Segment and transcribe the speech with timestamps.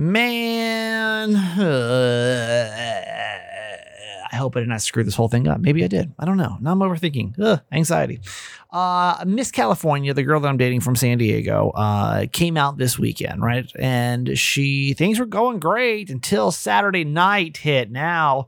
[0.00, 1.40] Man, I
[4.36, 5.60] hope I did not screw this whole thing up.
[5.60, 6.14] Maybe I did.
[6.20, 6.56] I don't know.
[6.60, 7.36] Now I'm overthinking.
[7.40, 8.20] Ugh, anxiety.
[8.70, 12.96] Uh, Miss California, the girl that I'm dating from San Diego, uh, came out this
[12.96, 13.68] weekend, right?
[13.76, 17.90] And she things were going great until Saturday night hit.
[17.90, 18.46] Now,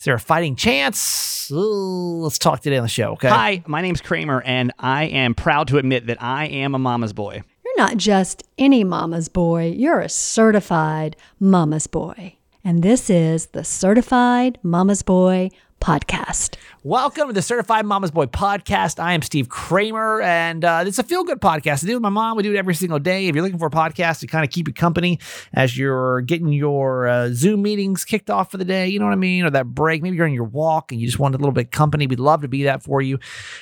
[0.00, 1.48] is there a fighting chance?
[1.52, 3.12] Ooh, let's talk today on the show.
[3.12, 3.28] Okay.
[3.28, 7.12] Hi, my name's Kramer, and I am proud to admit that I am a mama's
[7.12, 7.44] boy.
[7.82, 12.36] Not just any mama's boy, you're a certified mama's boy.
[12.62, 15.50] And this is the Certified Mama's Boy
[15.82, 16.54] podcast.
[16.84, 19.02] Welcome to the Certified Mama's Boy podcast.
[19.02, 21.82] I am Steve Kramer, and uh, it's a feel good podcast.
[21.82, 22.36] I do it with my mom.
[22.36, 23.26] We do it every single day.
[23.26, 25.18] If you're looking for a podcast to kind of keep you company
[25.52, 29.12] as you're getting your uh, Zoom meetings kicked off for the day, you know what
[29.12, 29.44] I mean?
[29.44, 30.02] Or that break.
[30.02, 32.06] Maybe you're on your walk and you just want a little bit of company.
[32.06, 33.18] We'd love to be that for you.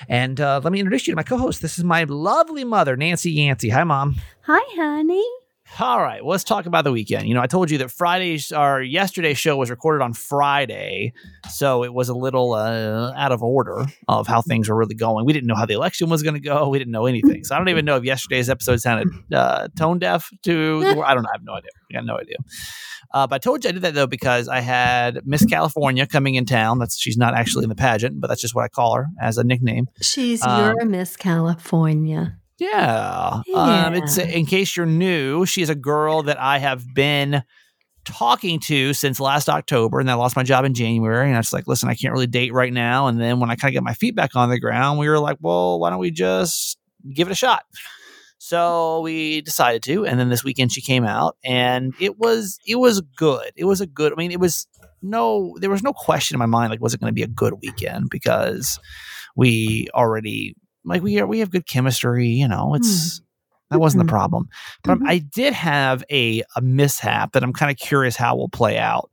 [0.06, 1.62] And uh, let me introduce you to my co host.
[1.62, 3.70] This is my lovely mother, Nancy Yancey.
[3.70, 4.16] Hi, Mom.
[4.42, 5.39] Hi, honey.
[5.78, 7.28] All right, well, let's talk about the weekend.
[7.28, 11.12] You know, I told you that Friday's our yesterday's show was recorded on Friday,
[11.48, 15.24] so it was a little uh, out of order of how things were really going.
[15.24, 16.68] We didn't know how the election was going to go.
[16.68, 19.98] We didn't know anything, so I don't even know if yesterday's episode sounded uh, tone
[20.00, 20.80] deaf to.
[20.80, 21.30] The, I don't know.
[21.30, 21.70] I have no idea.
[21.90, 22.36] I got no idea.
[23.12, 26.34] Uh, but I told you I did that though because I had Miss California coming
[26.34, 26.78] in town.
[26.78, 29.38] That's she's not actually in the pageant, but that's just what I call her as
[29.38, 29.86] a nickname.
[30.02, 32.39] She's Um, your Miss California.
[32.60, 33.40] Yeah.
[33.54, 37.42] Um, it's in case you're new, she's a girl that I have been
[38.04, 41.26] talking to since last October, and I lost my job in January.
[41.26, 43.06] And I was like, listen, I can't really date right now.
[43.06, 45.18] And then when I kind of get my feet back on the ground, we were
[45.18, 46.78] like, well, why don't we just
[47.14, 47.64] give it a shot?
[48.38, 52.76] So we decided to, and then this weekend she came out, and it was it
[52.76, 53.52] was good.
[53.56, 54.12] It was a good.
[54.12, 54.66] I mean, it was
[55.02, 57.28] no, there was no question in my mind like was it going to be a
[57.28, 58.78] good weekend because
[59.36, 62.28] we already like we are we have good chemistry.
[62.28, 63.20] You know, it's
[63.70, 64.08] that wasn't the Mhm.
[64.08, 64.48] problem.
[64.82, 65.08] But Mhm.
[65.08, 69.08] I did have a a mishap that I'm kind of curious how will play out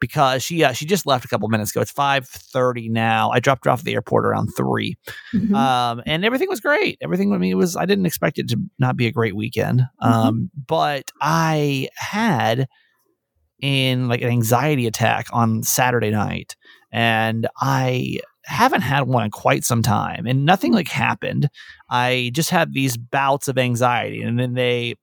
[0.00, 1.80] because she uh, she just left a couple minutes ago.
[1.80, 3.30] It's five thirty now.
[3.30, 4.96] I dropped her off at the airport around three,
[5.34, 5.54] Mhm.
[5.54, 6.98] um, and everything was great.
[7.00, 9.86] Everything I mean it was I didn't expect it to not be a great weekend,
[10.00, 12.68] um, but I had
[13.60, 16.56] in like an anxiety attack on Saturday night,
[16.90, 21.48] and I haven't had one in quite some time, and nothing like happened.
[21.90, 24.94] I just had these bouts of anxiety, and then they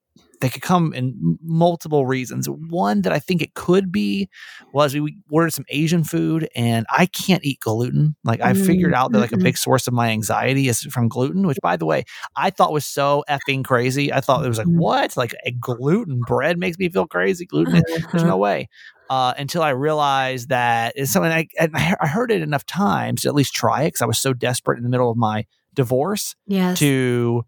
[0.41, 2.47] they could come in multiple reasons.
[2.49, 4.29] One that I think it could be
[4.71, 8.15] was we ordered some Asian food, and I can't eat gluten.
[8.23, 11.45] Like I figured out that like a big source of my anxiety is from gluten,
[11.45, 12.05] which by the way
[12.37, 14.13] I thought was so effing crazy.
[14.13, 14.77] I thought it was like Mhm.
[14.77, 17.45] what like a gluten bread makes me feel crazy.
[17.45, 17.83] Gluten,
[18.13, 18.27] there's Uh-huh.
[18.27, 18.69] no way.
[19.09, 23.21] Uh, until I realized that it's something I, and I I heard it enough times
[23.21, 25.45] to at least try it because I was so desperate in the middle of my
[25.73, 26.77] divorce yes.
[26.79, 27.43] to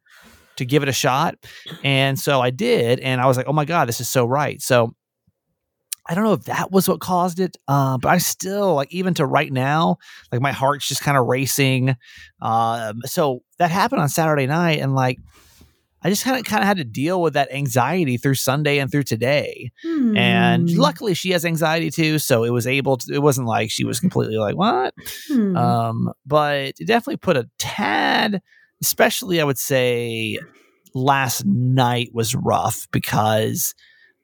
[0.55, 1.35] to give it a shot.
[1.83, 4.61] And so I did, and I was like, oh my god, this is so right.
[4.61, 4.95] So
[6.07, 9.13] I don't know if that was what caused it, uh, but I still like even
[9.15, 9.97] to right now,
[10.31, 11.95] like my heart's just kind of racing.
[12.41, 15.19] Um, so that happened on Saturday night, and like
[16.03, 18.91] I just kind of kind of had to deal with that anxiety through Sunday and
[18.91, 19.71] through today.
[20.17, 20.79] And Hmm.
[20.79, 23.13] luckily, she has anxiety too, so it was able to.
[23.13, 24.93] It wasn't like she was completely like what.
[25.27, 25.55] Hmm.
[25.55, 28.41] Um, but it definitely put a tad,
[28.81, 30.37] especially I would say
[30.93, 33.73] last night was rough because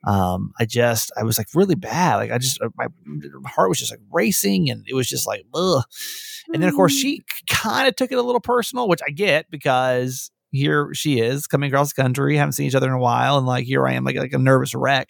[0.06, 2.16] um I just I was like really bad.
[2.18, 2.88] Like I just uh, my
[3.46, 5.84] heart was just like racing and it was just like ugh.
[6.54, 9.50] And then of course she kind of took it a little personal, which I get
[9.50, 13.38] because here she is coming across the country, haven't seen each other in a while,
[13.38, 15.10] and like here I am like like a nervous wreck.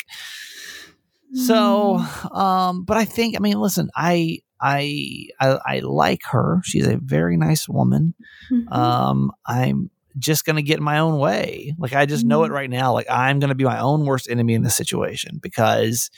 [1.34, 1.98] So,
[2.32, 6.62] um, but I think, I mean, listen, I, I, I, I like her.
[6.64, 8.14] She's a very nice woman.
[8.50, 8.72] Mhm.
[8.72, 11.76] Um, I'm just gonna get in my own way.
[11.78, 12.54] Like I just know it Mhm.
[12.54, 12.94] right now.
[12.94, 16.10] Like I'm gonna be my own worst enemy in this situation because,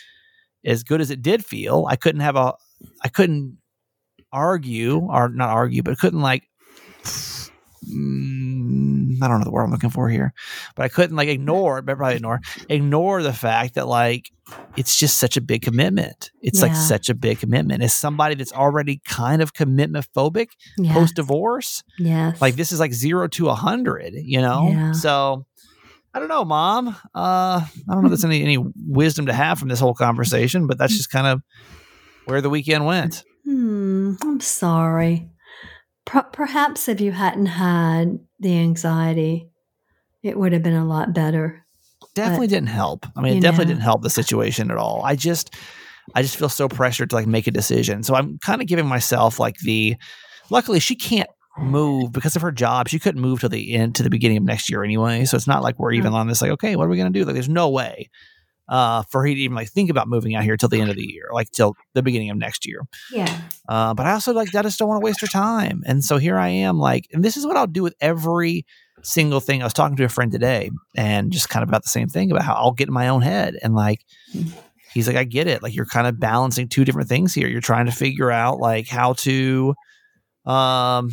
[0.63, 2.53] as good as it did feel, I couldn't have a,
[3.03, 3.57] I couldn't
[4.31, 6.43] argue or not argue, but couldn't like.
[7.03, 8.48] mm,
[9.21, 10.33] I don't know the word I'm looking for here,
[10.75, 14.31] but I couldn't like ignore, but probably ignore, ignore the fact that like
[14.75, 16.31] it's just such a big commitment.
[16.41, 17.83] It's like such a big commitment.
[17.83, 20.93] As somebody that's already kind of commitment phobic yes.
[20.93, 22.41] post divorce, yes.
[22.41, 24.69] like this is like zero to a hundred, you know?
[24.69, 24.91] Yeah.
[24.93, 25.45] So
[26.13, 26.89] I don't know, mom.
[27.13, 28.57] Uh I don't know if there's any any
[28.87, 31.41] wisdom to have from this whole conversation, but that's just kind of
[32.25, 33.23] where the weekend went.
[33.45, 35.29] Hmm, I'm sorry.
[36.05, 39.49] Per- perhaps if you hadn't had the anxiety,
[40.23, 41.65] it would have been a lot better.
[42.15, 43.05] Definitely didn't help.
[43.15, 43.73] I mean, it definitely know.
[43.73, 45.01] didn't help the situation at all.
[45.03, 45.55] I just
[46.15, 48.03] I just feel so pressured to like make a decision.
[48.03, 49.95] So I'm kind of giving myself like the
[50.49, 52.87] luckily she can't move because of her job.
[52.87, 55.25] She couldn't move to the end to the beginning of next year anyway.
[55.25, 57.25] So it's not like we're even on this like, okay, what are we gonna do?
[57.25, 58.09] Like there's no way.
[58.69, 60.95] Uh, for he to even like think about moving out here till the end of
[60.95, 62.83] the year, like till the beginning of next year.
[63.11, 63.41] Yeah.
[63.67, 65.81] Uh, but I also like I just don't want to waste her time.
[65.85, 68.65] And so here I am, like, and this is what I'll do with every
[69.01, 69.61] single thing.
[69.61, 72.31] I was talking to a friend today and just kind of about the same thing
[72.31, 74.05] about how I'll get in my own head and like
[74.93, 75.63] he's like, I get it.
[75.63, 77.47] Like you're kind of balancing two different things here.
[77.47, 79.73] You're trying to figure out like how to
[80.45, 81.09] um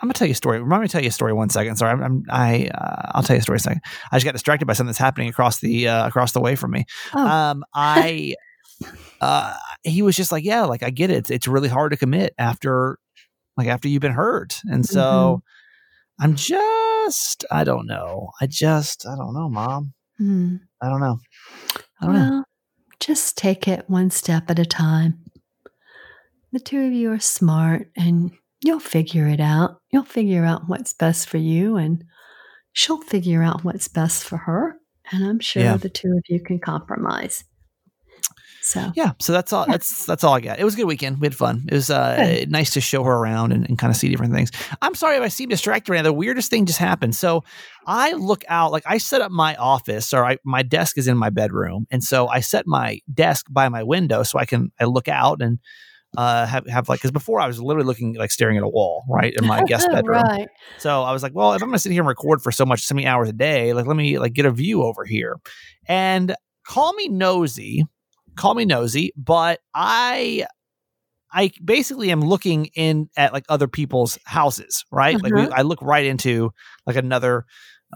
[0.00, 0.60] I'm gonna tell you a story.
[0.60, 1.32] Remind me to tell you a story.
[1.32, 1.76] One second.
[1.76, 3.82] Sorry, I'm, I'm I uh, I'll tell you a story a second.
[4.10, 6.70] I just got distracted by something that's happening across the uh, across the way from
[6.70, 6.86] me.
[7.14, 7.26] Oh.
[7.26, 8.34] Um, I
[9.20, 11.18] uh, he was just like, yeah, like I get it.
[11.18, 12.98] It's, it's really hard to commit after
[13.56, 15.42] like after you've been hurt, and so
[16.18, 18.30] I'm just I don't know.
[18.40, 19.92] I just I don't know, mom.
[20.16, 20.56] Hmm.
[20.80, 21.18] I don't know.
[22.00, 22.30] I don't know.
[22.30, 22.44] Well,
[23.00, 25.18] just take it one step at a time.
[26.52, 29.80] The two of you are smart and you'll figure it out.
[29.92, 32.04] You'll figure out what's best for you and
[32.72, 34.76] she'll figure out what's best for her.
[35.12, 35.76] And I'm sure Yeah.
[35.76, 37.44] the two of you can compromise.
[38.62, 39.64] So, Yeah, so that's all.
[39.66, 40.58] That's that's all I got.
[40.60, 41.18] It was a good weekend.
[41.18, 41.64] We had fun.
[41.68, 42.50] It was uh, Good.
[42.52, 44.50] nice to show her around and, and kind of see different things.
[44.82, 46.02] I'm sorry if I seem distracted right now.
[46.02, 47.16] The weirdest thing just happened.
[47.16, 47.42] So
[47.86, 51.16] I look out, like I set up my office, or I, my desk is in
[51.16, 54.84] my bedroom, and so I set my desk by my window so I can I
[54.84, 55.58] look out and
[56.16, 59.04] uh, have have like because before I was literally looking like staring at a wall
[59.08, 60.22] right in my guest bedroom.
[60.24, 60.48] right.
[60.78, 62.64] So I was like, well, if I'm going to sit here and record for so
[62.64, 65.38] much, so many hours a day, like let me like get a view over here.
[65.86, 66.34] And
[66.66, 67.84] call me nosy,
[68.36, 70.46] call me nosy, but I
[71.32, 75.20] I basically am looking in at like other people's houses, right?
[75.22, 75.52] Like we, Uh-huh.
[75.54, 76.50] I look right into
[76.86, 77.44] like another,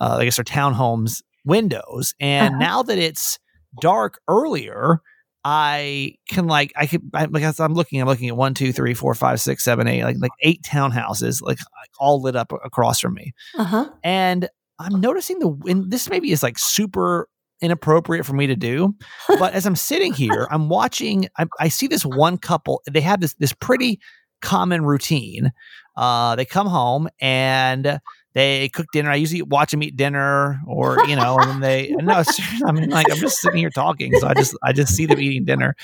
[0.01, 2.59] uh, I guess, our townhomes windows, and Uh-huh.
[2.61, 3.39] now that it's
[3.81, 5.01] dark earlier.
[5.45, 8.95] I can like I can I, like I'm looking I'm looking at one two three
[8.95, 11.59] four five six seven eight like like eight townhouses like
[11.99, 13.91] all lit up across from me Uh huh.
[14.03, 14.49] and
[14.79, 17.29] I'm noticing the and this maybe is like super
[17.61, 18.95] inappropriate for me to do,
[19.29, 21.29] but as I'm sitting here, I'm watching.
[21.39, 22.83] I, I see this one couple.
[22.91, 24.01] They have this this pretty
[24.43, 25.53] common routine.
[25.97, 28.01] Uh, they come home and
[28.35, 29.11] they cook dinner.
[29.11, 32.23] I usually watch them eat dinner, or you know, and then they no.
[32.67, 35.21] I mean, like I'm just sitting here talking, so I just I just see them
[35.21, 35.77] eating dinner,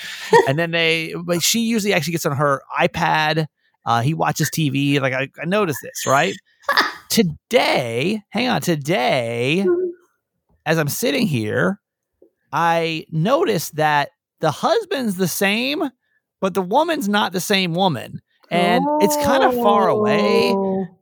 [0.47, 1.15] and then they.
[1.23, 3.47] But she usually actually gets on her iPad.
[3.85, 5.01] Uh, he watches TV.
[5.01, 6.35] Like I, I noticed this, right?
[7.11, 9.65] today, hang on, today,
[10.65, 11.79] as I'm sitting here,
[12.53, 15.83] I noticed that the husband's the same,
[16.39, 18.21] but the woman's not the same woman.
[18.49, 20.53] And it's kind of far away.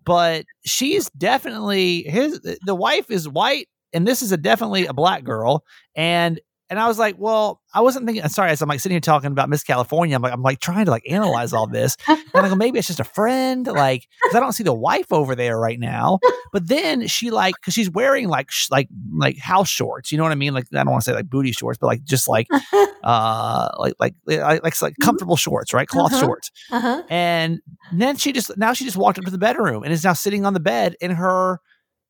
[0.10, 5.24] But she's definitely his the wife is white and this is a definitely a black
[5.24, 5.64] girl
[5.96, 8.28] and and I was like, well, I wasn't thinking.
[8.30, 10.86] Sorry, as I'm like sitting here talking about Miss California, I'm like, I'm like trying
[10.86, 14.36] to like analyze all this, and I go, maybe it's just a friend, like, because
[14.36, 16.20] I don't see the wife over there right now.
[16.52, 20.24] But then she like, because she's wearing like sh- like like house shorts, you know
[20.24, 20.54] what I mean?
[20.54, 22.48] Like, I don't want to say like booty shorts, but like just like
[23.04, 25.88] uh like like like like, like comfortable shorts, right?
[25.88, 26.22] Cloth Uh-huh.
[26.26, 26.52] shorts.
[26.72, 27.04] Uh huh.
[27.10, 27.62] And
[27.94, 30.46] then she just now she just walked up to the bedroom and is now sitting
[30.46, 31.60] on the bed in her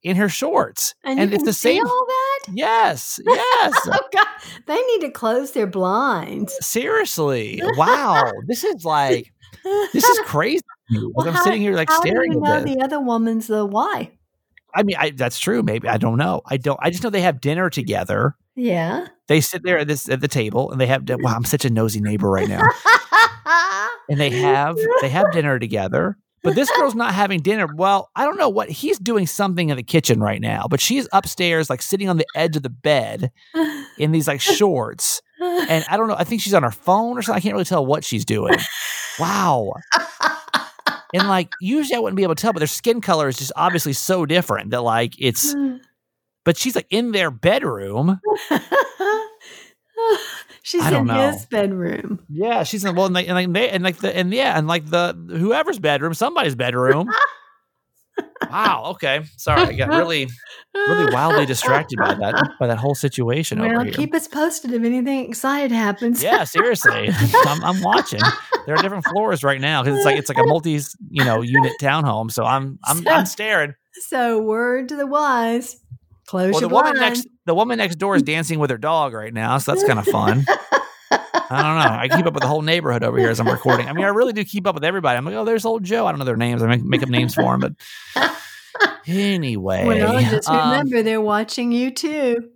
[0.04, 0.96] in her shorts.
[1.04, 2.54] And, And you it's can the see same- all that?
[2.54, 3.74] Yes, yes.
[3.88, 4.28] Oh, God.
[4.66, 6.56] They need to close their blinds.
[6.66, 7.62] Seriously.
[7.76, 8.32] Wow.
[8.48, 9.32] This is like
[9.64, 10.62] this is crazy.
[11.14, 14.12] Well, I'm how- sitting here like staring you at know the other woman's the why.
[14.74, 15.64] I mean, I, that's true.
[15.64, 16.42] Maybe I don't know.
[16.46, 16.80] I don't.
[16.82, 18.36] I just know they have dinner together.
[18.56, 19.08] Yeah.
[19.28, 21.04] They sit there at this at the table and they have.
[21.10, 22.62] Wow, I'm such a nosy neighbor right now.
[24.10, 26.18] and they have they have dinner together.
[26.50, 27.68] But this girl's not having dinner.
[27.68, 31.08] Well, I don't know what he's doing something in the kitchen right now, but she's
[31.14, 33.32] upstairs, like sitting on the edge of the bed
[34.00, 35.22] in these like shorts.
[35.40, 36.16] And I don't know.
[36.18, 37.38] I think she's on her phone or something.
[37.38, 38.56] I can't really tell what she's doing.
[39.20, 39.74] Wow.
[41.14, 43.52] And like usually I wouldn't be able to tell, but their skin color is just
[43.56, 45.78] obviously so different that like it's hmm.
[46.46, 48.20] but she's like in their bedroom.
[50.62, 51.32] She's in know.
[51.32, 52.24] his bedroom.
[52.30, 54.68] Yeah, she's in well and like and like, they, and like the and yeah, and
[54.68, 57.10] like the whoever's bedroom, somebody's bedroom.
[58.52, 59.22] wow, okay.
[59.38, 60.28] Sorry, I got really
[60.76, 63.94] really wildly distracted by that by that whole situation over Well, here.
[63.94, 66.22] keep us posted if anything excited happens.
[66.22, 67.10] yeah, seriously,
[67.48, 68.22] I'm, I'm watching.
[68.66, 70.80] There are different floors right now because it's like it's like a multi
[71.10, 72.32] you know unit townhome.
[72.32, 73.74] So I'm I'm I'm staring.
[73.94, 75.78] So, word to the wise:
[76.28, 79.12] close Well, the your woman next the woman next door is dancing with her dog
[79.12, 80.46] right now, so that's kind of fun.
[81.52, 82.00] I don't know.
[82.00, 83.88] I keep up with the whole neighborhood over here as I'm recording.
[83.88, 85.18] I mean, I really do keep up with everybody.
[85.18, 86.06] I'm like, oh, there's old Joe.
[86.06, 86.62] I don't know their names.
[86.62, 87.76] I make, make up names for them,
[88.16, 88.32] but
[89.08, 89.84] anyway.
[89.84, 92.52] well, just um, remember they're watching you too.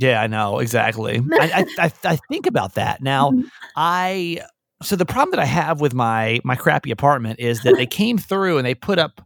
[0.00, 1.22] Yeah, I know exactly.
[1.34, 3.30] I, I, I think about that now.
[3.30, 3.44] Mhm.
[3.76, 4.40] I
[4.82, 8.16] so the problem that I have with my my crappy apartment is that they came
[8.16, 9.20] through and they put up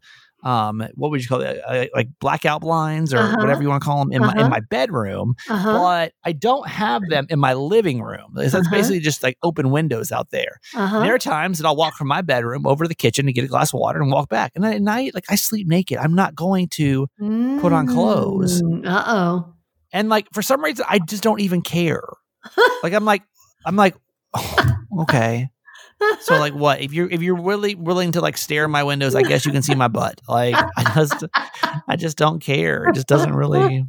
[0.45, 1.61] um, what would you call it?
[1.67, 3.37] Uh, like blackout blinds or Uh-huh.
[3.39, 4.49] whatever you want to call them in my in Uh-huh.
[4.49, 5.73] my bedroom, Uh-huh.
[5.79, 8.33] but I don't have them in my living room.
[8.35, 8.71] That's Uh-huh.
[8.71, 10.61] basically just like open windows out there.
[10.77, 11.01] Uh-huh.
[11.01, 13.45] There are times that I'll walk from my bedroom over to the kitchen to get
[13.45, 14.53] a glass of water and walk back.
[14.55, 15.99] And then at night, like I sleep naked.
[15.99, 17.07] I'm not going to.
[17.61, 18.63] put on clothes.
[18.85, 19.55] Uh oh.
[19.93, 22.03] And like for some reason, I just don't even care.
[22.83, 23.23] like I'm like
[23.67, 23.97] I'm like
[25.01, 25.49] okay.
[26.21, 29.15] So like what if you're if you're really willing to like stare in my windows,
[29.15, 30.21] I guess you can see my butt.
[30.29, 31.25] Like I just
[31.89, 32.85] I just don't care.
[32.87, 33.85] It just doesn't really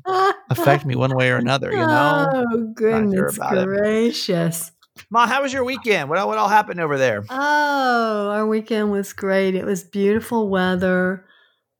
[0.50, 1.72] affect me one way or another.
[1.72, 2.30] You know.
[2.34, 3.66] Oh goodness about it.
[3.66, 4.72] gracious!
[5.10, 6.10] Mom, how was your weekend?
[6.10, 7.24] What what all happened over there?
[7.30, 9.56] Oh, our weekend was great.
[9.56, 11.25] It was beautiful weather.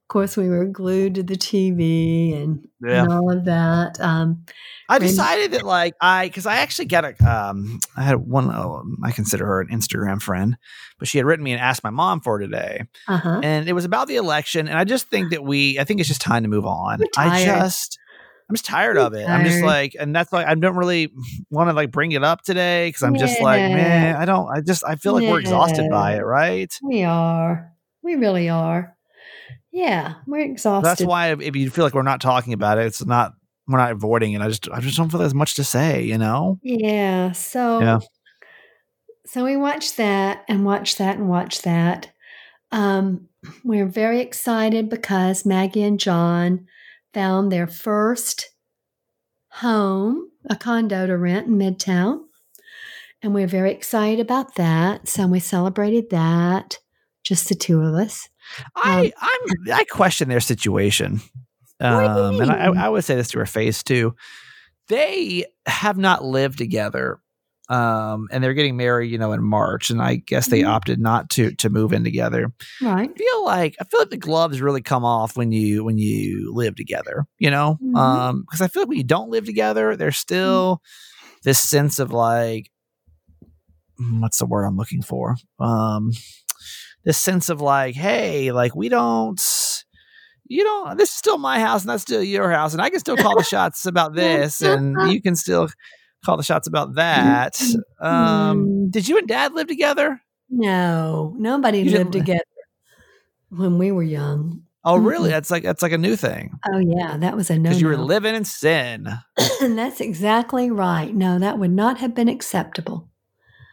[0.10, 3.04] Of course, we were glued to the TV and, Yeah.
[3.04, 4.00] and all of that.
[4.00, 4.44] Um,
[4.90, 8.84] I decided that like I because I actually got a um I had one oh,
[9.04, 10.58] I consider her an Instagram friend,
[10.98, 13.42] but she had written me and asked my mom for today, uh huh.
[13.44, 16.10] and it was about the election, and I just think that we I think it's
[16.10, 17.02] just time to move on.
[17.16, 18.00] I just
[18.50, 19.30] I'm just tired of it.
[19.30, 21.14] I'm just like, and that's why I don't really
[21.52, 24.50] want to like bring it up today because I'm just like, man, I don't.
[24.50, 26.74] I just I feel like we're exhausted by it, right?
[26.82, 27.72] We are.
[28.02, 28.96] We really are.
[29.72, 30.88] Yeah, we're exhausted.
[30.88, 33.34] That's why if, you feel like we're not talking about it, it's not
[33.68, 34.42] we're not avoiding it.
[34.42, 36.60] I just I just don't feel there's much to say, you know.
[36.64, 37.34] Yeah.
[37.34, 38.00] So Yeah.
[39.26, 42.12] so we watched that and watched that and watched that.
[42.72, 43.28] Um,
[43.64, 46.66] we're very excited because Maggie and John
[47.14, 48.50] found their first
[49.52, 52.22] home, a condo to rent in Midtown.
[53.22, 55.10] And we're very excited about that.
[55.10, 56.78] So we celebrated that,
[57.30, 58.28] just the two of us.
[58.76, 61.22] I I'm I question their situation.
[61.78, 62.86] What do you Um, and I.
[62.86, 64.16] I would say this to her face too.
[64.90, 67.20] They have not lived together,
[67.70, 69.92] um, and they're getting married, you know, in March.
[69.92, 70.68] And I guess they Mhm.
[70.68, 72.52] opted not to to move in together.
[72.82, 73.10] Right.
[73.10, 76.52] I feel like I feel like the gloves really come off when you when you
[76.54, 77.26] live together.
[77.38, 77.96] You know, Mhm.
[77.96, 80.82] um, because I feel like when you don't live together, there's still
[81.44, 82.72] this sense of like,
[84.02, 85.36] mm, what's the word I'm looking for?
[85.60, 86.12] Um,
[87.10, 89.42] this sense of like, hey, like we don't.
[90.46, 90.96] You don't.
[90.96, 93.36] This is still my house, and that's still your house, and I can still call
[93.36, 95.70] the shots about this, and you can still
[96.24, 97.60] call the shots about that.
[98.00, 98.92] Um, Mm.
[98.92, 100.22] did you and Dad live together?
[100.52, 102.44] No, nobody You lived together
[103.50, 104.62] when we were young.
[104.86, 105.30] Oh, really?
[105.30, 105.32] Mm-mm.
[105.34, 107.70] That's like that's like a new thing Oh yeah, that was a no.
[107.70, 109.08] because you were living in sin.
[109.62, 111.14] and that's exactly right.
[111.14, 113.09] No, that would not have been acceptable.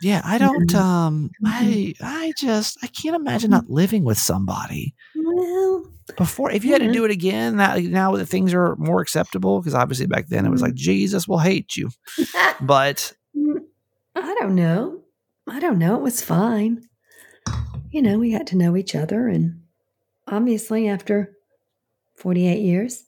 [0.02, 0.74] Yeah, I don't.
[0.74, 1.96] Um, I Mhm.
[2.02, 6.50] I just I can't imagine not living with somebody Well, before.
[6.50, 9.74] If you had to do it again, that now that things are more acceptable, because
[9.74, 11.88] obviously back then it was like Jesus will hate you.
[12.60, 13.12] But
[14.14, 15.00] I don't know.
[15.46, 15.94] I don't know.
[15.96, 16.88] It was fine.
[17.90, 19.62] You know, we got to know each other, and
[20.26, 21.32] obviously, after
[22.16, 23.04] forty-eight years,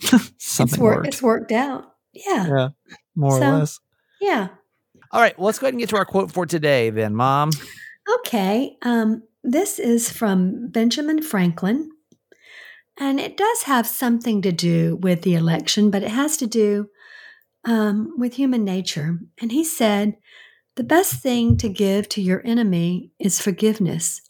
[0.00, 0.96] something it's worked.
[0.96, 1.06] worked.
[1.08, 1.92] It's worked out.
[2.12, 2.68] Yeah, Yeah,
[3.14, 3.80] more So- or less.
[4.20, 4.48] yeah.
[5.14, 7.50] All right, well, let's go ahead and get to our quote for today, then, Mom.
[8.16, 8.76] Okay.
[8.82, 11.88] Um, this is from Benjamin Franklin.
[12.98, 16.88] And it does have something to do with the election, but it has to do
[17.64, 19.20] um, with human nature.
[19.40, 20.16] And he said,
[20.74, 24.20] The best thing to give to your enemy is forgiveness,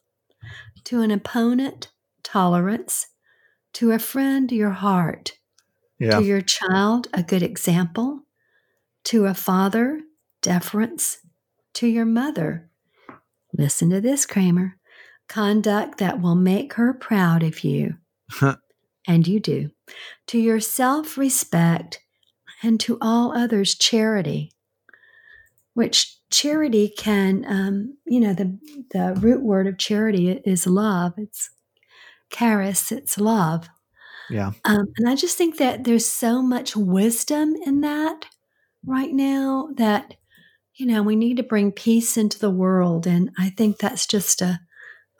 [0.85, 1.89] to an opponent,
[2.23, 3.07] tolerance,
[3.73, 5.33] to a friend, your heart,
[5.99, 8.21] Yeah, to your child, a good example,
[9.05, 10.03] to a father,
[10.45, 11.19] deference,
[11.75, 12.71] to your mother.
[13.57, 14.77] Listen to this, Kramer.
[15.27, 17.95] Conduct that will make her proud of you.
[19.09, 19.71] and you do.
[20.29, 22.01] To your self respect,
[22.63, 24.53] and to all others, charity.
[25.75, 28.59] Which charity can, um, you know, the,
[28.93, 31.15] the root word of charity is love.
[31.17, 31.51] It's
[32.31, 33.69] charis, it's love.
[34.31, 38.27] yeah, Um, and I just think that there's so much wisdom in that
[38.87, 40.15] right now that,
[40.77, 43.07] you know, we need to bring peace into the world.
[43.07, 44.61] And I think that's just a,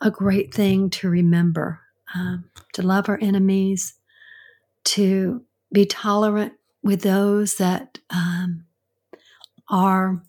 [0.01, 1.79] a great thing to remember
[2.13, 3.93] um, to love our enemies,
[4.85, 5.43] to
[5.73, 8.65] be tolerant with those that um,
[9.69, 10.21] are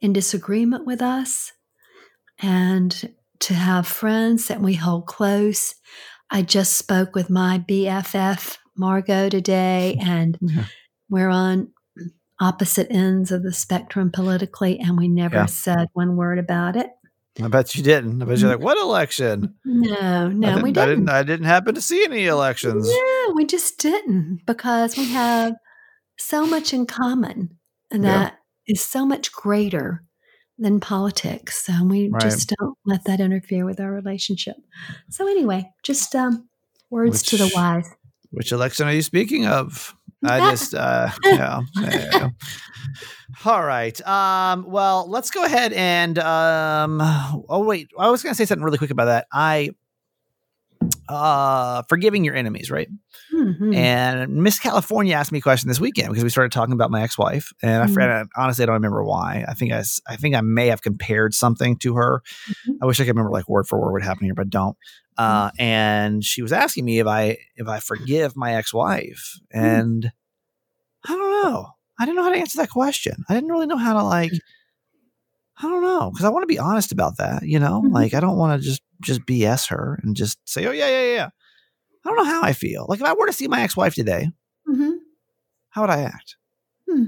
[0.00, 1.52] in disagreement with us,
[2.40, 5.74] and to have friends that we hold close.
[6.30, 10.64] I just spoke with my BFF, Margot, today, and Yeah.
[11.08, 11.72] we're on
[12.40, 15.46] opposite ends of the spectrum politically, and we never Yeah.
[15.46, 16.90] said one word about it.
[17.42, 18.22] I bet you didn't.
[18.22, 19.54] I bet you're like, what election?
[19.64, 20.88] No, no, didn't, we didn't.
[20.88, 21.08] didn't.
[21.10, 22.88] I didn't happen to see any elections.
[22.90, 25.54] Yeah, we just didn't because we have
[26.18, 27.58] so much in common
[27.90, 28.10] and Yeah.
[28.20, 30.02] that is so much greater
[30.58, 31.62] than politics.
[31.66, 32.22] So we Right.
[32.22, 34.56] just don't let that interfere with our relationship.
[35.10, 36.48] So anyway, just um
[36.88, 37.88] Words to the wise.
[38.30, 39.95] Which election are you speaking of?
[40.24, 41.60] I just, uh, yeah.
[41.80, 42.28] yeah.
[43.44, 44.00] All right.
[44.06, 47.00] Um, well, let's go ahead and, um,
[47.48, 47.88] oh, wait.
[47.98, 49.26] I was going to say something really quick about that.
[49.32, 49.70] I,
[51.08, 52.88] uh, forgiving your enemies, right?
[53.34, 53.74] Mhm.
[53.74, 57.02] And Miss California asked me a question this weekend because we started talking about my
[57.02, 57.94] ex-wife, and I Mhm.
[57.94, 58.26] forgot.
[58.36, 59.44] Honestly, I don't remember why.
[59.48, 62.22] I think I, I think I may have compared something to her.
[62.66, 62.76] Mhm.
[62.82, 64.76] I wish I could remember like word for word what happened here, but don't.
[65.18, 70.12] Uh, and she was asking me if I if I forgive my ex-wife, and
[71.04, 71.68] I don't know.
[71.98, 73.24] I didn't know how to answer that question.
[73.28, 74.32] I didn't really know how to like.
[75.58, 77.42] I don't know because I want to be honest about that.
[77.42, 77.92] You know, Mhm.
[77.92, 81.14] like I don't want to just just BS her and just say, "Oh yeah, yeah,
[81.14, 81.28] yeah."
[82.04, 82.86] I don't know how I feel.
[82.88, 84.30] Like if I were to see my ex-wife today,
[84.68, 84.98] Mhm.
[85.70, 86.36] how would I act?
[86.90, 87.06] Hmm.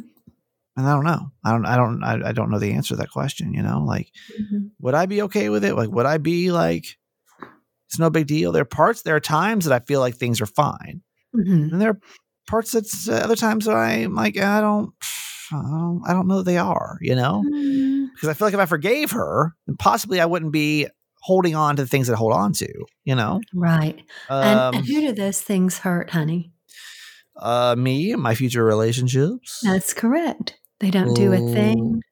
[0.76, 1.30] And I don't know.
[1.44, 1.66] I don't.
[1.66, 2.02] I don't.
[2.04, 3.52] I, I don't know the answer to that question.
[3.54, 4.70] You know, like Mhm.
[4.80, 5.74] would I be okay with it?
[5.74, 6.86] Like would I be like,
[7.88, 8.52] it's no big deal.
[8.52, 9.02] There are parts.
[9.02, 11.02] There are times that I feel like things are fine,
[11.36, 11.72] Mhm.
[11.72, 12.00] and there are
[12.46, 14.92] parts that's uh, other times that I'm like I don't.
[15.50, 16.98] I don't, I don't know that they are.
[17.00, 17.97] You know, Mhm.
[18.18, 20.86] Because I feel like if I forgave her, then possibly I wouldn't be
[21.20, 22.68] holding on to the things that I hold on to.
[23.04, 23.98] You know, Right.
[24.28, 26.52] And, um, and who do those things hurt, honey?
[27.40, 29.60] uh, me and my future relationships.
[29.62, 30.58] That's correct.
[30.80, 32.02] They don't do a thing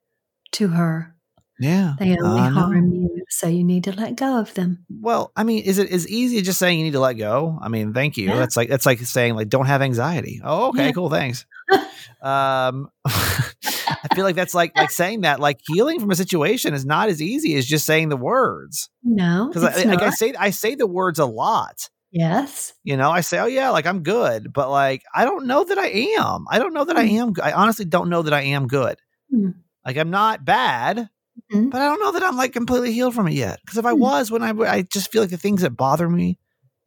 [0.53, 1.17] to her.
[1.59, 2.51] Yeah, They only know.
[2.51, 3.25] harm you.
[3.31, 4.85] So you need to let go of them.
[5.01, 7.59] Well, I mean, is it as easy as just saying you need to let go?
[7.61, 8.29] I mean, thank you.
[8.29, 8.37] Yeah.
[8.37, 10.41] That's like that's like saying like don't have anxiety.
[10.45, 10.93] Oh, okay, Yeah.
[10.93, 11.47] cool, thanks.
[12.23, 12.91] um,
[14.05, 17.09] I feel like that's like like saying that like healing from a situation is not
[17.09, 19.49] as easy as just saying the words No.
[19.49, 21.89] because I, like I say I say the words a lot.
[22.13, 22.73] yes.
[22.85, 25.79] You know, I say, oh yeah, like I'm good, but like I don't know that
[25.79, 25.89] I
[26.19, 26.45] am.
[26.51, 27.17] I don't know that I Hmm.
[27.17, 27.33] am.
[27.43, 28.99] I honestly don't know that I am good.
[29.31, 29.51] Hmm.
[29.85, 31.09] Like I'm not bad,
[31.53, 31.71] Mhm.
[31.71, 33.59] but I don't know that I'm like completely healed from it yet.
[33.65, 34.01] Because if I Hmm.
[34.01, 36.39] was, when I I just feel like the things that bother me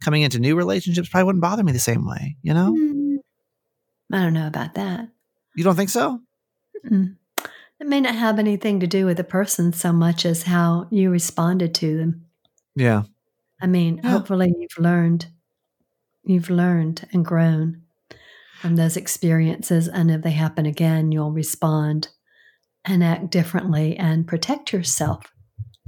[0.04, 2.38] coming into new relationships probably wouldn't bother me the same way.
[2.42, 3.18] You know, Mm,
[4.14, 5.10] I don't know about that.
[5.56, 6.22] you don't think so?
[6.86, 7.16] Mm.
[7.80, 11.10] It may not have anything to do with the person so much as how you
[11.10, 12.26] responded to them.
[12.76, 13.04] Yeah,
[13.62, 14.12] I mean, Yeah.
[14.12, 15.28] hopefully you've learned,
[16.24, 17.84] you've learned and grown
[18.60, 22.10] from those experiences, and if they happen again, you'll respond
[22.86, 25.32] and act differently and protect yourself.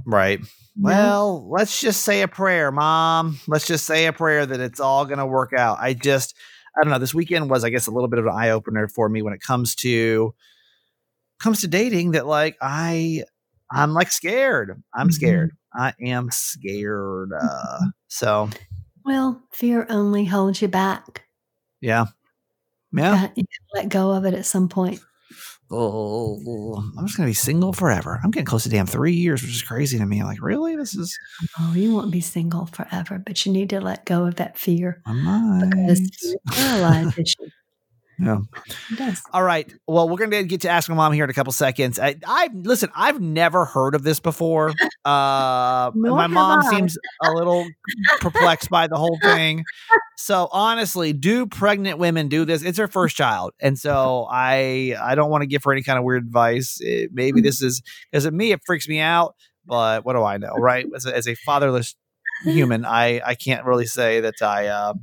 [0.06, 0.40] right.
[0.74, 3.38] Well, let's just say a prayer, mom.
[3.46, 5.76] Let's just say a prayer that it's all going to work out.
[5.78, 6.34] I just,
[6.74, 6.98] I don't know.
[6.98, 9.34] This weekend was, I guess, a little bit of an eye opener for me when
[9.34, 10.34] it comes to
[11.42, 12.12] comes to dating.
[12.12, 13.24] That like I,
[13.70, 14.82] I'm like scared.
[14.94, 15.12] I'm Mhm.
[15.12, 15.50] scared.
[15.74, 17.30] I am scared.
[17.38, 17.78] Uh,
[18.08, 18.48] so
[19.04, 21.22] well, fear only holds you back.
[21.80, 22.06] yeah,
[22.92, 23.28] yeah.
[23.34, 25.00] You let go of it at some point.
[25.74, 28.20] Oh, I'm just gonna be single forever.
[28.22, 30.20] I'm getting close to damn three years, which is crazy to me.
[30.20, 30.76] I'm like, really?
[30.76, 31.16] This is
[31.58, 35.00] Oh, you won't be single forever, but you need to let go of that fear
[35.06, 35.70] I might.
[35.70, 37.48] because fear paralyzes you.
[38.22, 38.38] Yeah.
[38.92, 39.20] It does.
[39.32, 39.72] All right.
[39.88, 41.98] Well, we're gonna get to ask my mom here in a couple seconds.
[41.98, 42.90] I, I listen.
[42.94, 44.72] I've never heard of this before.
[45.04, 46.70] Uh, my mom I.
[46.70, 47.66] seems a little
[48.20, 49.64] perplexed by the whole thing.
[50.16, 52.62] So honestly, do pregnant women do this?
[52.62, 55.98] It's her first child, and so I I don't want to give her any kind
[55.98, 56.78] of weird advice.
[56.80, 57.42] It- maybe Mm.
[57.42, 57.82] this is
[58.12, 58.52] because of me.
[58.52, 59.34] It freaks me out.
[59.66, 60.86] But what do I know, right?
[60.94, 61.96] As a, as a fatherless
[62.44, 64.94] human, I I can't really say that I uh,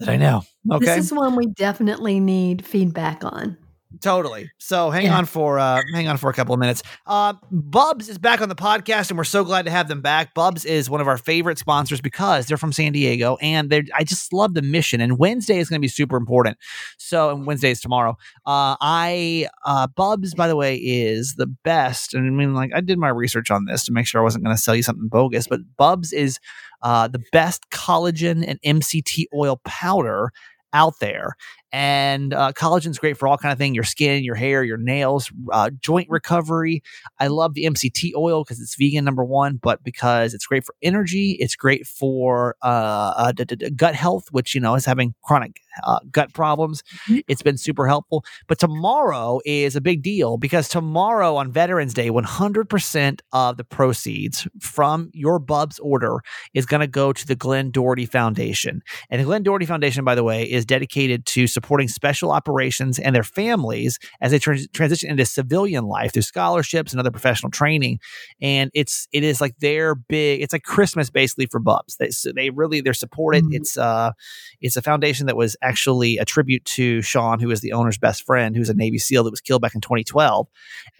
[0.00, 0.42] that I know.
[0.70, 0.84] Okay.
[0.84, 3.56] This is one we definitely need feedback on.
[4.00, 4.50] Totally.
[4.58, 5.18] So hang Yeah.
[5.18, 6.82] on for uh hang on for a couple of minutes.
[7.06, 10.34] Uh Bubs is back on the podcast and we're so glad to have them back.
[10.34, 14.04] Bubs is one of our favorite sponsors because they're from San Diego and they I
[14.04, 16.58] just love the mission and Wednesday is going to be super important.
[16.98, 18.16] So and Wednesday is tomorrow.
[18.46, 22.80] Uh I uh Bubs by the way is the best and I mean like I
[22.80, 25.08] did my research on this to make sure I wasn't going to sell you something
[25.08, 26.38] bogus, but Bubs is
[26.82, 30.30] uh the best collagen and MCT oil powder
[30.72, 31.34] out there
[31.72, 35.30] and uh, collagen's great for all kind of thing your skin your hair your nails
[35.52, 36.82] uh, joint recovery.
[37.18, 40.74] I love the mct oil because it's vegan number one but because it's great for
[40.82, 45.14] energy it's great for uh, uh, d- d- gut health which you know is having
[45.22, 46.82] chronic uh, gut problems.
[47.08, 47.22] Mhm.
[47.28, 48.24] it's been super helpful.
[48.48, 54.48] But tomorrow is a big deal because tomorrow on veterans day 100% of the proceeds
[54.60, 56.20] from your bubs order
[56.54, 58.82] is going to go to the glen doherty foundation.
[59.10, 63.14] And the Glen Doherty Foundation, by the way, is dedicated to supporting special operations and
[63.14, 67.98] their families as they trans- transition into civilian life through scholarships and other professional training.
[68.40, 70.40] And it's it is like their big.
[70.42, 71.96] It's like Christmas basically for Bubs.
[71.96, 73.44] They so they really they're supported.
[73.44, 73.54] Mhm.
[73.58, 74.12] It's uh
[74.60, 78.24] it's a foundation that was actually a tribute to Sean, who is the owner's best
[78.24, 80.46] friend, who's a Navy SEAL that was killed back in 2012.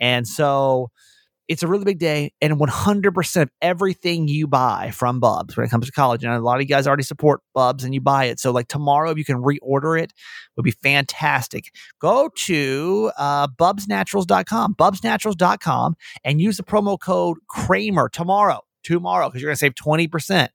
[0.01, 0.91] And so
[1.49, 5.71] it's a really big day, and 100% of everything you buy from Bubs when it
[5.71, 8.27] comes to college, and a lot of you guys already support Bubs and you buy
[8.27, 8.39] it.
[8.39, 10.13] So, like tomorrow, if you can reorder it,
[10.57, 11.73] would be fantastic.
[12.01, 18.61] Go to uh, bubsnaturals.com, bubsnaturals.com, and use the promo code Kramer tomorrow
[18.97, 20.49] tomorrow because you're going to save 20%.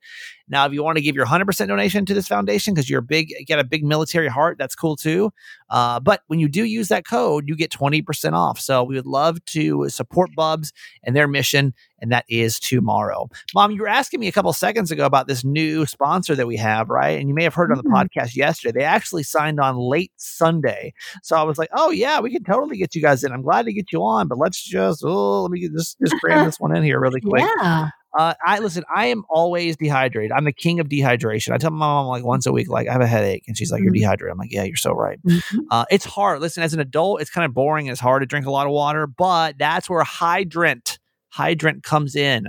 [0.49, 3.03] Now, if you want to give your 100% donation to this foundation because you're a
[3.03, 5.31] big, got a big military heart, that's cool too.
[5.69, 8.59] Uh, but when you do use that code, you get 20% off.
[8.59, 13.29] So we would love to support Bubs and their mission, and that is tomorrow.
[13.55, 16.57] Mom, you were asking me a couple seconds ago about this new sponsor that we
[16.57, 17.17] have, right?
[17.17, 17.93] And you may have heard on the Mhm.
[18.09, 18.79] podcast yesterday.
[18.79, 20.93] They actually signed on late Sunday.
[21.23, 23.31] So I was like, oh, yeah, we can totally get you guys in.
[23.31, 26.45] I'm glad to get you on, but let's just, oh, let me just, just cram
[26.45, 27.45] this one in here really quick.
[27.61, 27.89] Yeah.
[28.17, 28.83] Uh, I listen.
[28.93, 30.31] I am always dehydrated.
[30.31, 31.51] I'm the king of dehydration.
[31.51, 33.71] I tell my mom like once a week, like I have a headache, and she's
[33.71, 33.97] like, "You're Mhm.
[33.99, 35.59] dehydrated." I'm like, "Yeah, you're so right." Mhm.
[35.71, 36.39] Uh, it's hard.
[36.41, 37.87] Listen, as an adult, it's kind of boring.
[37.87, 40.99] It's hard to drink a lot of water, but that's where Hydrant
[41.29, 42.45] Hydrant comes in.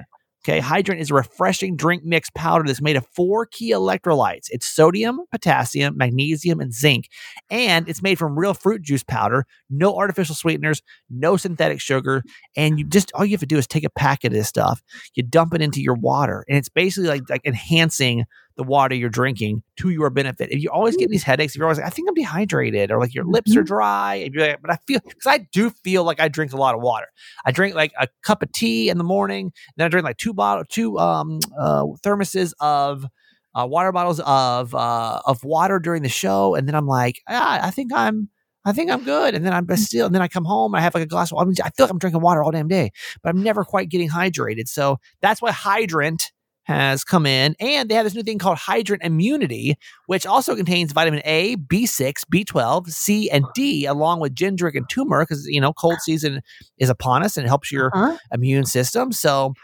[0.47, 4.47] Okay, Hydrant is a refreshing drink mix powder that's made of four key electrolytes.
[4.51, 7.09] It's sodium, potassium, magnesium, and zinc,
[7.51, 9.47] and it's made from real fruit juice powder.
[9.71, 12.23] No artificial sweeteners, no synthetic sugar,
[12.57, 14.83] and you just all you have to do is take a packet of this stuff
[15.15, 18.25] you dump it into your water and it's basically like like enhancing
[18.57, 20.51] the water you're drinking to your benefit.
[20.51, 22.99] If you always get these headaches if you're always like i think i'm dehydrated or
[23.01, 26.05] like your lips are dry and you're like but i feel because i do feel
[26.05, 27.07] like i drink a lot of water.
[27.45, 30.35] I drink like a cup of tea in the morning then i drink like two
[30.35, 33.07] bottle two um uh thermoses of
[33.55, 37.61] uh, water bottles of uh, of water during the show, and then I'm like, ah,
[37.63, 38.29] I think I'm,
[38.65, 40.95] I think I'm good, and then I'm still, and then I come home, I have
[40.95, 42.91] like a glass of, I, mean, I feel like I'm drinking water all damn day,
[43.23, 44.69] but I'm never quite getting hydrated.
[44.69, 46.33] So that's why Hydrant
[46.65, 50.93] has come in, and they have this new thing called Hydrant Immunity, which also contains
[50.93, 55.73] vitamin A, B6, B12, C, and D, along with ginger and turmeric, because you know
[55.73, 56.41] cold season
[56.79, 58.17] is upon us, and it helps your Huh?
[58.33, 59.13] immune system.
[59.13, 59.55] So,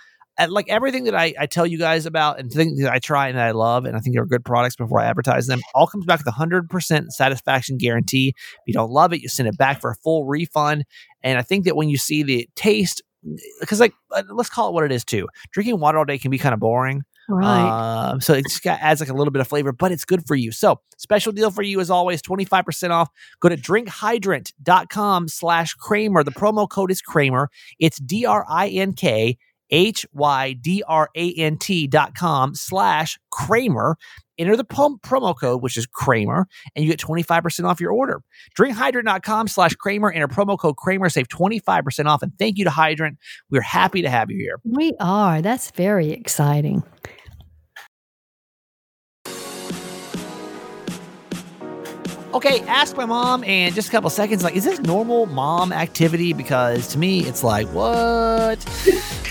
[0.48, 3.36] like everything that I, I tell you guys about and things that I try and
[3.36, 6.04] that I love, and I think they're good products before I advertise them, all comes
[6.06, 8.28] back with a hundred percent satisfaction guarantee.
[8.36, 10.84] If you don't love it, you send it back for a full refund.
[11.22, 13.02] And I think that when you see the taste,
[13.60, 15.28] because like uh, let's call it what it is too.
[15.52, 17.02] Drinking water all day can be kind of boring.
[17.28, 18.10] Right.
[18.10, 20.26] Um, so it just got, adds like a little bit of flavor, but it's good
[20.26, 20.50] for you.
[20.50, 23.08] So special deal for you as always, 25% off.
[23.38, 26.24] Go to drinkhydrant.com slash Kramer.
[26.24, 27.48] The promo code is Kramer.
[27.78, 29.38] It's D-R-I-N-K
[29.70, 30.66] H-Y-D-R-A-N-T
[31.86, 33.96] dot com slash Kramer.
[34.40, 38.22] Enter the prom- promo code, which is Kramer, and you get 25% off your order.
[38.58, 40.10] Drinkhydrant.com slash Kramer.
[40.10, 41.10] Enter promo code Kramer.
[41.10, 42.22] Save 25% off.
[42.22, 43.18] And thank you to Hydrant.
[43.50, 44.58] We're happy to have you here.
[44.64, 45.42] we are.
[45.42, 46.82] That's very exciting.
[52.32, 54.44] Okay, ask my mom and just a couple seconds.
[54.44, 56.32] Like, is this normal mom activity?
[56.32, 58.58] Because to me, it's like, what?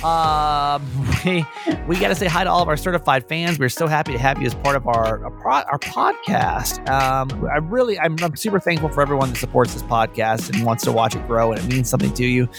[0.03, 0.85] Um,
[1.25, 1.45] we,
[1.87, 3.59] we got to say hi to all of our certified fans.
[3.59, 6.87] We're so happy to have you as part of our our, podcast.
[6.89, 10.83] Um, I really, I'm, I'm super thankful for everyone that supports this podcast and wants
[10.83, 12.49] to watch it grow, and it means something to you.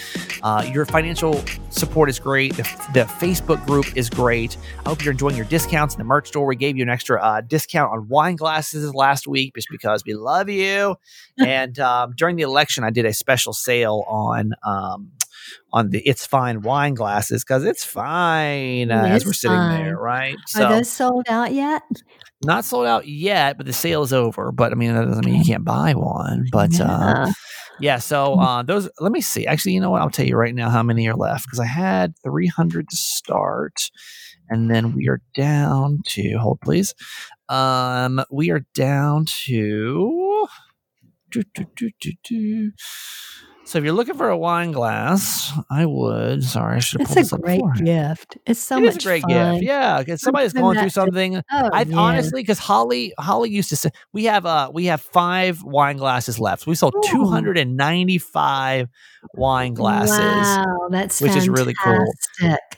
[0.43, 2.55] Uh, your financial support is great.
[2.57, 2.63] The,
[2.95, 4.57] the Facebook group is great.
[4.85, 6.47] I hope you're enjoying your discounts in the merch store.
[6.47, 10.15] We gave you an extra uh, discount on wine glasses last week just because we
[10.15, 10.97] love you.
[11.39, 15.13] and um, during the election, I did a special sale on um,
[15.73, 19.85] on the It's Fine wine glasses because it's fine uh, It as we're sitting fine.
[19.85, 20.37] there, right?
[20.57, 21.83] Are those sold out yet?
[22.43, 24.51] not sold out yet, but the sale is over.
[24.53, 26.47] But I mean, that doesn't mean you can't buy one.
[26.51, 27.33] But uh, Yeah.
[27.81, 28.89] yeah, so uh, those.
[28.99, 29.47] Let me see.
[29.47, 30.01] Actually, you know what?
[30.03, 33.91] I'll tell you right now how many are left because I had 300 to start,
[34.49, 36.37] and then we are down to.
[36.39, 36.95] Hold, please.
[37.51, 40.47] Um, we are down to.
[41.31, 42.73] do, do, do, do, do.
[43.65, 46.43] So if you're looking for a wine glass, I would.
[46.43, 47.87] Sorry, I should have It's pulled a great beforehand.
[47.87, 48.39] gift.
[48.45, 49.31] It's so It much is a great fun.
[49.31, 49.65] gift.
[49.65, 51.37] Yeah, because somebody's going through something.
[51.37, 51.97] Oh, I yeah.
[51.97, 56.41] honestly, because Holly, Holly used to say we have uh we have five wine glasses
[56.41, 56.67] left.
[56.67, 58.89] We sold two hundred and ninety five
[59.35, 60.19] wine glasses.
[60.19, 62.13] Wow, that's which is really cool.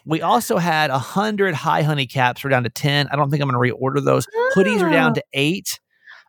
[0.04, 2.44] We also had a hundred high honey caps.
[2.44, 3.08] We're down to ten.
[3.10, 4.26] I don't think I'm going to reorder those.
[4.54, 5.14] Hoodies are down Oh.
[5.14, 5.80] to eight.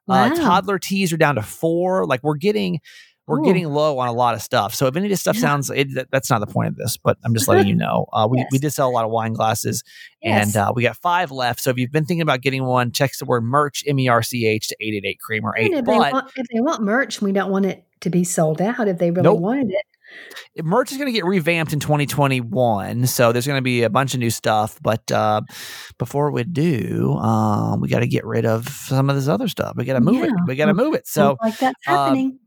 [0.08, 0.26] Wow.
[0.26, 2.06] Uh, toddler tees are down to four.
[2.06, 2.80] Like we're getting.
[3.26, 3.46] We're Ooh.
[3.46, 4.76] getting low on a lot of stuff.
[4.76, 5.42] So if any of this stuff Yeah.
[5.42, 8.06] sounds, it, that- that's not the point of this, but I'm just letting you know.
[8.12, 9.82] Uh, we, we did sell a lot of wine glasses
[10.22, 10.48] Yes.
[10.48, 11.62] and uh, we got five left.
[11.62, 14.22] So if you've been thinking about getting one, text the word merch, M E R
[14.24, 15.66] C H, to 888 Kramer 8.
[15.72, 18.24] And if, they But want, if they want merch, we don't want it to be
[18.26, 18.88] sold out.
[18.90, 19.40] If they really Nope.
[19.40, 23.08] wanted it, merch is going to get revamped in 2021.
[23.08, 24.78] So there's going to be a bunch of new stuff.
[24.82, 25.42] But uh,
[25.98, 29.74] before we do, um, we got to get rid of some of this other stuff.
[29.78, 30.32] We got to move it.
[30.48, 31.08] We got to move it.
[31.08, 32.40] So Sounds like that's um, happening.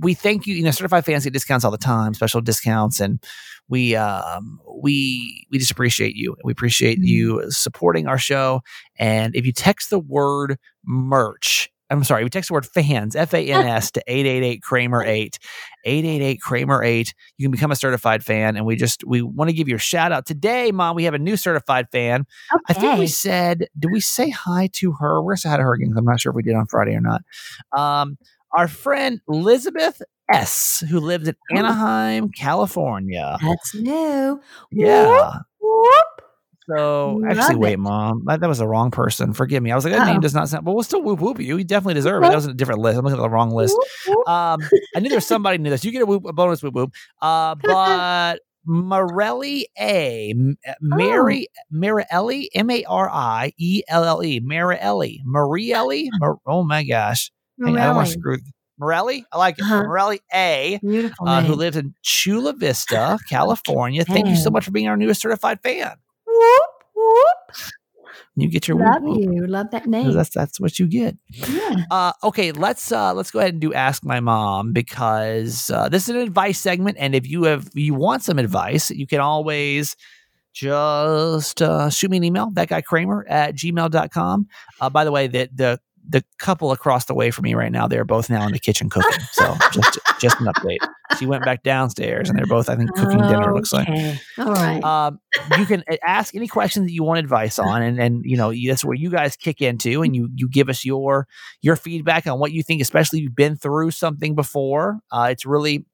[0.00, 0.54] We thank you.
[0.54, 3.22] You know, certified fans get discounts all the time, special discounts, and
[3.68, 6.36] we um, we we just appreciate you.
[6.44, 7.06] We appreciate Mhm.
[7.06, 8.60] you supporting our show.
[8.98, 11.70] And if you text the word merch.
[11.92, 15.40] I'm sorry, we text the word fans, F A N S, to 888 Kramer 8,
[15.84, 17.12] 888 Kramer 8.
[17.36, 18.56] You can become a certified fan.
[18.56, 20.24] And we just, we want to give you a shout out.
[20.24, 22.26] Today, Mom, we have a new certified fan.
[22.68, 25.20] I think we said, did we say hi to her?
[25.20, 26.54] We're going to say hi to her again 'cause I'm not sure if we did
[26.54, 27.22] on Friday or not.
[27.76, 28.18] Um,
[28.56, 30.00] our friend Elizabeth
[30.32, 31.56] S., who lives in Oh.
[31.58, 33.36] Anaheim, California.
[33.42, 34.40] That's new.
[34.70, 35.38] Yeah.
[35.60, 36.04] Whoop.
[36.68, 37.78] So actually, Love wait, it.
[37.78, 39.32] Mom, that, that was the wrong person.
[39.32, 39.72] Forgive me.
[39.72, 40.20] I was like, that name Uh-oh.
[40.20, 40.64] does not sound.
[40.64, 41.58] But we'll still whoop whoop you.
[41.58, 42.28] You definitely deserve it.
[42.28, 42.96] That was a different list.
[42.96, 43.76] I'm looking at the wrong list.
[44.06, 44.28] Whoop, whoop.
[44.28, 44.60] Um,
[44.94, 45.84] I knew there was somebody knew this.
[45.84, 46.92] You get a, whoop, a bonus whoop whoop.
[47.20, 50.32] Uh, but Morelli A.
[50.68, 56.06] uh, Mary Marielli, M A R I E L L E, Marielli, Marielli.
[56.20, 57.32] Mar- oh my gosh,
[57.62, 58.38] On, I don't want to Morelli.
[58.38, 58.52] screw.
[58.78, 59.62] Morelli, I like it.
[59.62, 59.82] Uh-huh.
[59.82, 60.80] Morelli A,
[61.26, 64.04] uh, who lives in Chula Vista, California.
[64.04, 65.96] Thank you so much for being our newest certified fan.
[66.26, 67.56] Whoop, whoop.
[68.36, 69.34] You get your Love whoop whoop.
[69.34, 69.46] you.
[69.46, 70.12] Love that name.
[70.12, 71.16] That's that's what you get.
[71.28, 71.84] Yeah.
[71.90, 76.04] Uh, okay, let's uh, let's go ahead and do ask my mom because uh, this
[76.04, 79.94] is an advice segment, and if you have you want some advice, you can always
[80.54, 82.50] just uh, shoot me an email.
[82.52, 84.46] That guy Kramer at gmail.com.
[84.80, 87.86] Uh, by the way, the the the couple across the way from me right now,
[87.86, 89.20] they're both now in the kitchen cooking.
[89.32, 90.78] So just just an update.
[91.18, 93.54] She went back downstairs, and they're both I think cooking dinner.
[93.54, 93.88] Looks like.
[94.38, 94.82] All right.
[94.82, 95.20] Um,
[95.58, 98.84] you can ask any questions that you want advice on, and and you know that's
[98.84, 101.26] where you guys kick into, and you you give us your
[101.62, 104.98] your feedback on what you think, especially if you've been through something before.
[105.12, 105.84] Uh, it's really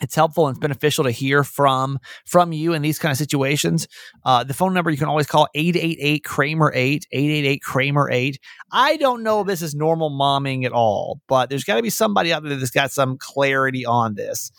[0.00, 3.88] it's helpful and it's beneficial to hear from from you in these kind of situations.
[4.24, 8.40] Uh, the phone number you can always call 888 Kramer 8 888 Kramer 8.
[8.72, 11.90] I don't know if this is normal momming at all, but there's got to be
[11.90, 14.50] somebody out there that's got some clarity on this.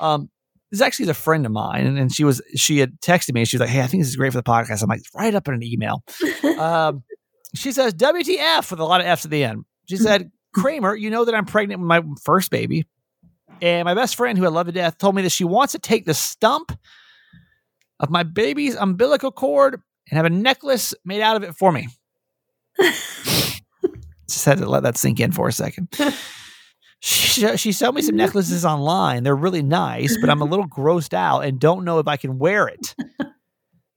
[0.00, 0.30] Um,
[0.70, 3.42] this actually is a friend of mine, and, and she was she had texted me.
[3.42, 5.02] and She was like, "Hey, I think this is great for the podcast." I'm like,
[5.14, 6.02] "Write up in an email."
[6.58, 7.04] um,
[7.54, 9.64] she says, "WTF?" with a lot of F's at the end.
[9.88, 12.84] She said, "Kramer, you know that I'm pregnant with my first baby,
[13.60, 15.78] and my best friend, who I love to death, told me that she wants to
[15.78, 16.76] take the stump
[18.00, 21.88] of my baby's umbilical cord and have a necklace made out of it for me."
[24.28, 25.88] Just had to let that sink in for a second.
[27.00, 29.22] She, she showed me some necklaces online.
[29.22, 32.38] They're really nice, but I'm a little grossed out and don't know if I can
[32.38, 32.94] wear it.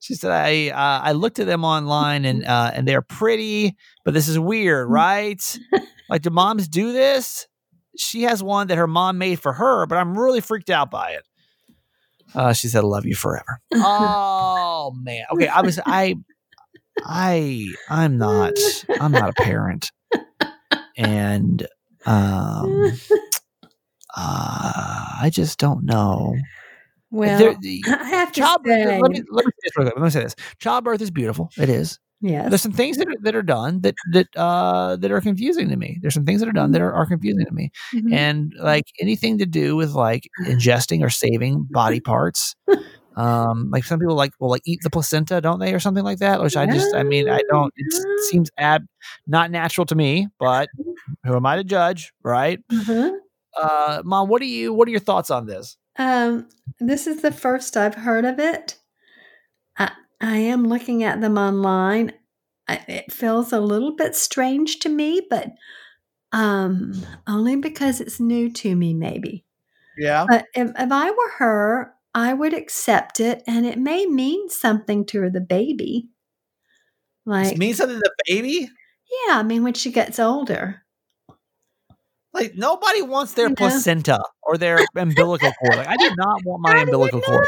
[0.01, 4.13] She said, "I uh, I looked at them online and uh, and they're pretty, but
[4.13, 5.59] this is weird, right?
[6.09, 7.47] like, do moms do this?
[7.97, 11.11] She has one that her mom made for her, but I'm really freaked out by
[11.11, 11.23] it."
[12.35, 15.47] Uh, she said, "Love you forever." oh man, okay.
[15.47, 16.15] I was I
[17.03, 18.53] I I'm not
[18.99, 19.91] I'm not a parent,
[20.97, 21.65] and
[22.05, 22.93] um
[24.15, 26.35] uh, I just don't know.
[27.11, 27.55] well, There-
[27.99, 28.87] I have to childbirth.
[28.87, 29.93] say, Let me let me say this.
[29.95, 30.35] Let me say this.
[30.59, 31.49] Childbirth is beautiful.
[31.57, 31.99] It is.
[32.21, 32.49] Yes.
[32.49, 35.75] There's some things that are, that are done that that uh that are confusing to
[35.75, 35.97] me.
[36.01, 37.71] There's some things that are done that are, are confusing to me.
[37.93, 38.13] Mhm.
[38.13, 42.55] And like anything to do with like ingesting or saving body parts.
[43.15, 46.19] Um, like some people like will like eat the placenta, don't they, or something like
[46.19, 46.41] that?
[46.41, 47.73] Which I just, I mean, I don't.
[47.75, 48.29] It Yeah.
[48.29, 48.85] seems ab
[49.27, 50.69] not natural to me, but
[51.25, 52.59] who am I to judge, right?
[52.71, 53.17] Mhm.
[53.61, 54.73] Uh, mom, what do you?
[54.73, 55.75] What are your thoughts on this?
[55.97, 56.47] Um,
[56.79, 58.77] this is the first I've heard of it.
[59.77, 62.13] I, I am looking at them online.
[62.67, 65.51] I, it feels a little bit strange to me, but
[66.31, 66.93] um,
[67.27, 69.45] only because it's new to me, maybe.
[69.97, 70.25] Yeah.
[70.27, 75.05] But if, if I were her, I would accept it, and it may mean something
[75.07, 76.09] to the baby.
[77.25, 78.69] Like, means something to the baby.
[79.27, 80.83] yeah, I mean, when she gets older.
[82.39, 83.55] Like nobody wants their know?
[83.55, 85.77] placenta or their umbilical cord.
[85.77, 87.45] Like I do not want my How umbilical cord.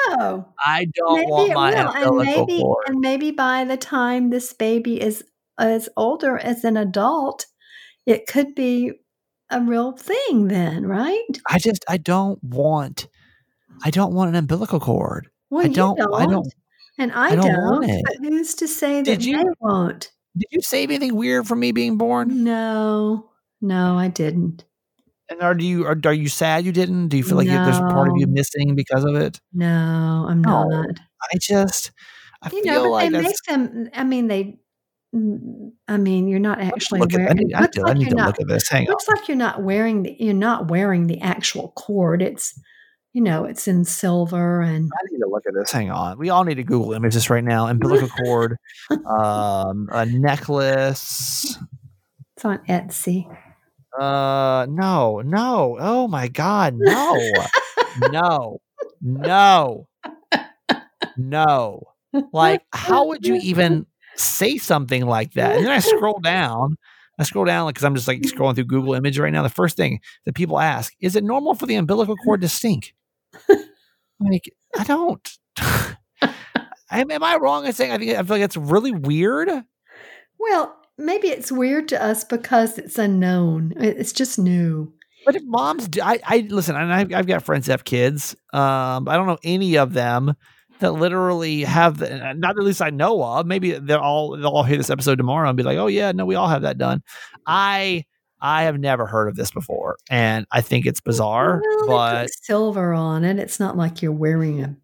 [0.65, 2.83] I don't maybe want my will, and umbilical maybe cord.
[2.87, 5.23] and maybe by the time this baby is
[5.57, 7.45] as older as an adult,
[8.05, 8.93] it could be
[9.49, 10.47] a real thing.
[10.47, 11.39] Then, right?
[11.49, 13.07] I just I don't want
[13.83, 15.29] I don't want an umbilical cord.
[15.49, 16.47] Well, I you don't, I don't
[16.97, 18.03] and I, I don't don't.
[18.05, 20.11] But who's to say that Did you- they won't?
[20.37, 22.43] did you save anything weird from me being born?
[22.43, 24.63] No, no, I didn't.
[25.31, 27.07] And are you are, are you sad you didn't?
[27.07, 29.39] Do you feel like you, there's a part of you missing because of it?
[29.53, 30.67] No, I'm No.
[30.69, 30.99] not.
[31.33, 31.91] I just
[32.41, 33.89] I You feel know, but like they make them.
[33.95, 34.59] I mean, they.
[35.15, 37.37] mm, I mean, you're not actually look at, I wearing.
[37.37, 38.67] need, I looks do, I need to not look at this.
[38.67, 38.87] Hang on.
[38.89, 42.21] looks like you're not wearing the you're not wearing the actual cord.
[42.21, 42.59] It's
[43.13, 45.71] you know it's in silver and I need to look at this.
[45.71, 46.17] Hang on.
[46.17, 47.67] We all need to Google images right now.
[47.67, 48.57] Umbilical cord,
[48.91, 51.57] um, a necklace.
[52.35, 53.27] it's on Etsy.
[53.99, 55.77] Uh, no, no.
[55.79, 57.33] Oh my God, no,
[58.11, 58.59] no,
[59.01, 59.87] no,
[61.17, 61.83] no.
[62.33, 65.57] Like, how would you even say something like that?
[65.57, 66.77] And then I scroll down.
[67.19, 69.43] I scroll down like because I'm just like scrolling through Google Image right now.
[69.43, 72.93] The first thing that people ask is, "It normal for the umbilical cord to stink?"
[74.19, 75.37] like, I don't.
[76.91, 79.49] am, am I wrong in saying I think I feel like it's really weird?
[80.39, 83.73] Well, maybe it's weird to us because it's unknown.
[83.77, 84.93] It's just new.
[85.25, 88.35] But if moms do, I, I listen, and I've, I've got friends that have kids.
[88.53, 90.33] Um, I don't know any of them
[90.79, 93.45] that literally have the, not at least I know of.
[93.45, 96.25] Maybe they'll all they'll all hear this episode tomorrow and be like, "Oh yeah, no,
[96.25, 97.01] we all have that done."
[97.45, 98.03] I
[98.41, 101.61] I have never heard of this before, and I think it's bizarre.
[101.85, 103.37] Well, but silver on it.
[103.39, 104.75] It's not like you're wearing a.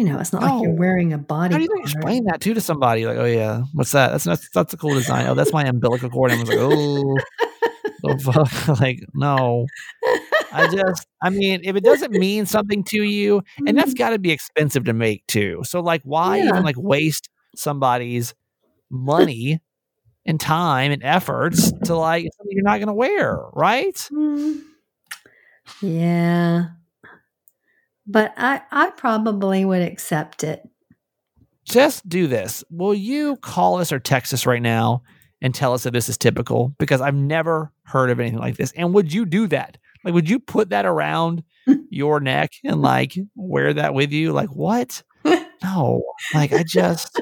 [0.00, 1.52] You know, it's not like you're wearing a body.
[1.52, 3.04] how do you explain that too to somebody?
[3.04, 4.12] Like, oh yeah, what's that?
[4.12, 5.26] That's that's, that's a cool design.
[5.26, 6.30] Oh, that's my umbilical cord.
[6.32, 7.18] And I was like, oh,
[8.04, 8.80] oh fuck.
[8.80, 9.66] like no.
[10.52, 14.18] I just, I mean, if it doesn't mean something to you, and that's got to
[14.18, 15.60] be expensive to make too.
[15.64, 16.48] So, like, why Yeah.
[16.48, 18.34] even like waste somebody's
[18.88, 19.60] money
[20.24, 23.96] and time and efforts to like something you're not going to wear, right?
[24.10, 24.62] Mm.
[25.82, 26.68] Yeah.
[28.06, 30.68] But I, I probably would accept it.
[31.64, 32.64] Just do this.
[32.70, 35.02] Will you call us or text us right now
[35.40, 36.74] and tell us if this is typical?
[36.78, 38.72] Because I've never heard of anything like this.
[38.72, 39.78] And would you do that?
[40.04, 41.44] Like, would you put that around
[41.90, 44.32] your neck and like wear that with you?
[44.32, 45.02] Like, what?
[45.62, 46.02] No.
[46.32, 47.20] Like, I just,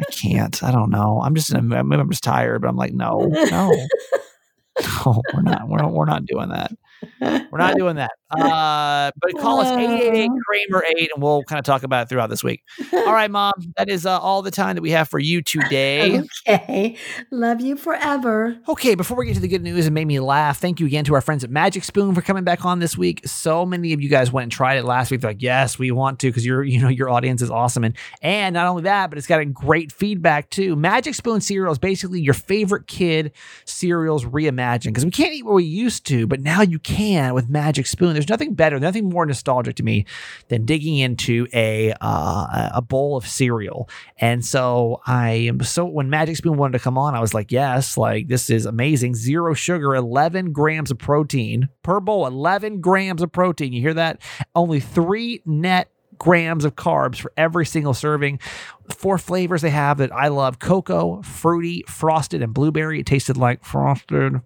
[0.00, 0.62] I can't.
[0.62, 1.20] I don't know.
[1.22, 3.70] I'm just, in a, maybe I'm just tired, but I'm like, no, no,
[5.04, 6.72] no, we're not, we're not, we're not doing that.
[7.20, 8.12] We're not doing that.
[8.40, 12.30] Uh, but call us 888 Kramer 8 and we'll kind of talk about it throughout
[12.30, 12.62] this week.
[12.92, 13.52] All right, mom.
[13.76, 16.22] That is uh, all the time that we have for you today.
[16.46, 16.96] Okay.
[17.30, 18.58] Love you forever.
[18.68, 21.04] Okay, before we get to the good news and made me laugh, thank you again
[21.04, 23.26] to our friends at Magic Spoon for coming back on this week.
[23.26, 25.20] So many of you guys went and tried it last week.
[25.20, 27.84] They're like, yes, we want to because your you know your audience is awesome.
[27.84, 30.76] And and not only that, but it's got a great feedback too.
[30.76, 33.32] Magic Spoon cereal is basically your favorite kid
[33.64, 37.48] cereals reimagined because we can't eat what we used to, but now you can with
[37.48, 38.12] Magic Spoon.
[38.12, 40.06] There's nothing better, nothing more nostalgic to me
[40.48, 43.88] than digging into a uh, a bowl of cereal.
[44.18, 47.52] And so I am so when Magic Spoon wanted to come on, I was like,
[47.52, 49.14] yes, like this is amazing.
[49.14, 53.72] Zero sugar, 11 grams of protein per bowl, 11 grams of protein.
[53.72, 54.20] You hear that?
[54.54, 58.40] Only three net grams of carbs for every single serving.
[58.88, 63.00] Four flavors they have that I love cocoa, fruity, frosted, and blueberry.
[63.00, 64.40] It tasted like frosted.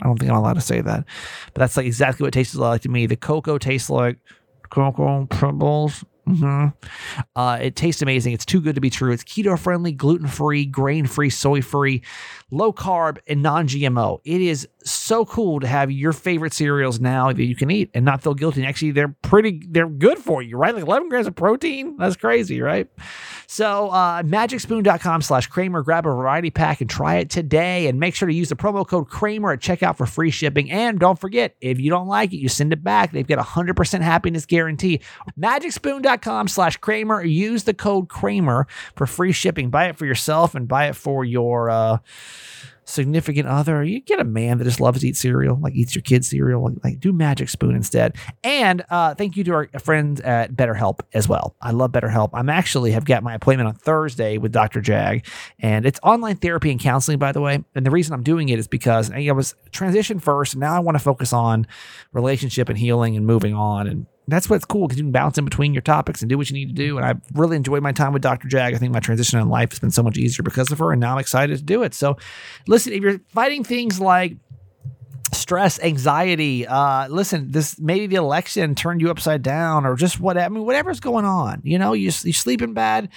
[0.00, 1.04] I don't think I'm allowed to say that,
[1.52, 3.06] but that's like exactly what it tastes like to me.
[3.06, 4.18] The cocoa tastes like
[4.70, 6.04] cocoa pebbles.
[6.26, 6.68] hmm
[7.36, 8.32] Uh, it tastes amazing.
[8.32, 9.12] It's too good to be true.
[9.12, 12.02] It's keto friendly, gluten free, grain free, soy free,
[12.54, 14.20] low carb, and non GMO.
[14.24, 18.04] It is so cool to have your favorite cereals now that you can eat and
[18.04, 18.64] not feel guilty.
[18.64, 20.74] Actually, they're pretty, they're good for you, right?
[20.74, 21.96] Like 11 grams of protein.
[21.96, 22.88] That's crazy, right?
[23.46, 25.82] So, uh, magicspoon.com slash Kramer.
[25.82, 27.86] Grab a variety pack and try it today.
[27.86, 30.70] And make sure to use the promo code Kramer at checkout for free shipping.
[30.70, 33.12] And don't forget, if you don't like it, you send it back.
[33.12, 35.00] They've got a 100% happiness guarantee.
[35.38, 37.24] Magicspoon.com slash Kramer.
[37.24, 39.70] Use the code Kramer for free shipping.
[39.70, 41.98] Buy it for yourself and buy it for your, uh,
[42.84, 43.82] significant other.
[43.82, 46.62] You get a man that just loves to eat cereal, like eats your kid's cereal.
[46.64, 48.16] Like, like do Magic Spoon instead.
[48.42, 51.56] And uh, thank you to our friends at BetterHelp as well.
[51.60, 52.30] I love BetterHelp.
[52.34, 54.80] I'm actually have got my appointment on Thursday with Dr.
[54.80, 55.26] Jag,
[55.58, 57.64] and it's online therapy and counseling, by the way.
[57.74, 60.80] And the reason I'm doing it is because I was transition first, and now I
[60.80, 61.66] want to focus on
[62.12, 63.86] relationship and healing and moving on.
[63.86, 66.48] And that's what's cool because you can bounce in between your topics and do what
[66.48, 66.96] you need to do.
[66.96, 68.48] And I've really enjoyed my time with Dr.
[68.48, 68.74] Jag.
[68.74, 71.00] I think my transition in life has been so much easier because of her, and
[71.00, 71.94] now I'm excited to do it.
[71.94, 72.16] So,
[72.66, 74.36] listen, if you're fighting things like
[75.34, 80.38] stress, anxiety, uh, listen, this maybe the election turned you upside down or just what
[80.38, 83.08] I mean, whatever's going on, you know, you, you're sleeping bad.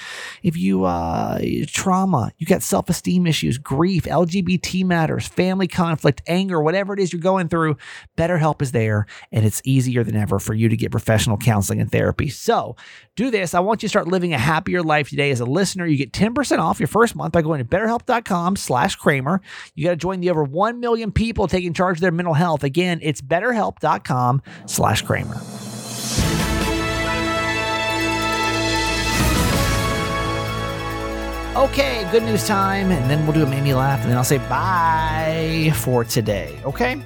[0.44, 6.62] If you, uh, trauma, you got self esteem issues, grief, LGBT matters, family conflict, anger,
[6.62, 7.78] whatever it is you're going through,
[8.18, 11.92] BetterHelp is there and it's easier than ever for you to get professional counseling and
[11.92, 12.30] therapy.
[12.30, 12.76] So
[13.16, 13.54] do this.
[13.54, 15.32] I want you to start living a happier life today.
[15.32, 18.96] As a listener, you get 10% off your first month by going to betterhelp.com slash
[18.96, 19.42] Kramer.
[19.76, 22.64] You got to join the over 1 million people taking charge of their mental health.
[22.64, 25.42] Again, it's betterhelp.com slash Kramer.
[31.58, 34.24] Okay, good news time, and then we'll do a made me laugh, and then I'll
[34.24, 36.58] say bye for today.
[36.64, 37.02] Okay.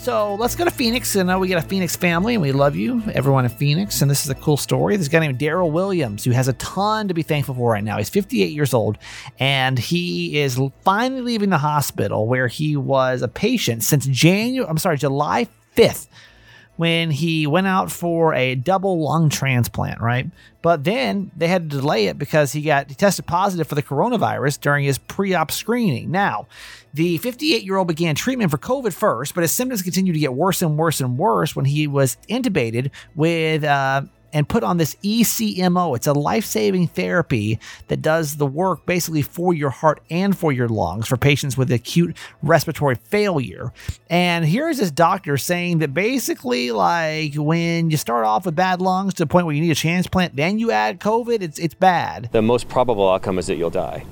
[0.00, 1.14] So let's go to Phoenix.
[1.14, 4.00] And know we got a Phoenix family and we love you, everyone in Phoenix.
[4.00, 4.96] And this is a cool story.
[4.96, 7.98] This guy named Daryl Williams who has a ton to be thankful for right now.
[7.98, 8.96] He's 58 years old
[9.38, 14.78] and he is finally leaving the hospital where he was a patient since January, I'm
[14.78, 16.08] sorry, July 5th
[16.80, 20.30] when he went out for a double lung transplant, right?
[20.62, 23.82] But then they had to delay it because he got he tested positive for the
[23.82, 26.10] coronavirus during his pre-op screening.
[26.10, 26.46] Now,
[26.94, 30.78] the 58-year-old began treatment for COVID first, but his symptoms continued to get worse and
[30.78, 34.00] worse and worse when he was intubated with uh,
[34.32, 35.96] and put on this ECMO.
[35.96, 37.58] It's a life saving therapy
[37.88, 41.70] that does the work basically for your heart and for your lungs for patients with
[41.70, 43.72] acute respiratory failure.
[44.08, 49.14] And here's this doctor saying that basically, like when you start off with bad lungs
[49.14, 52.28] to the point where you need a transplant, then you add COVID, it's, it's bad.
[52.32, 54.04] The most probable outcome is that you'll die.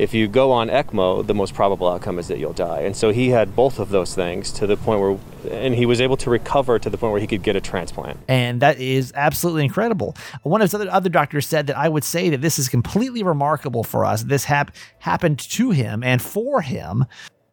[0.00, 2.80] If you go on ECMO, the most probable outcome is that you'll die.
[2.80, 5.18] And so he had both of those things to the point where,
[5.50, 8.18] and he was able to recover to the point where he could get a transplant.
[8.26, 10.16] And that is absolutely incredible.
[10.42, 13.22] One of his other, other doctors said that I would say that this is completely
[13.22, 14.22] remarkable for us.
[14.22, 17.04] This hap- happened to him and for him.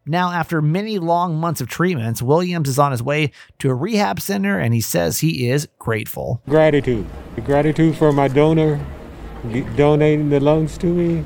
[0.05, 4.21] Now, after many long months of treatments, Williams is on his way to a rehab
[4.21, 6.41] center and he says he is grateful.
[6.47, 7.05] Gratitude.
[7.43, 8.79] Gratitude for my donor
[9.75, 11.25] donating the lungs to me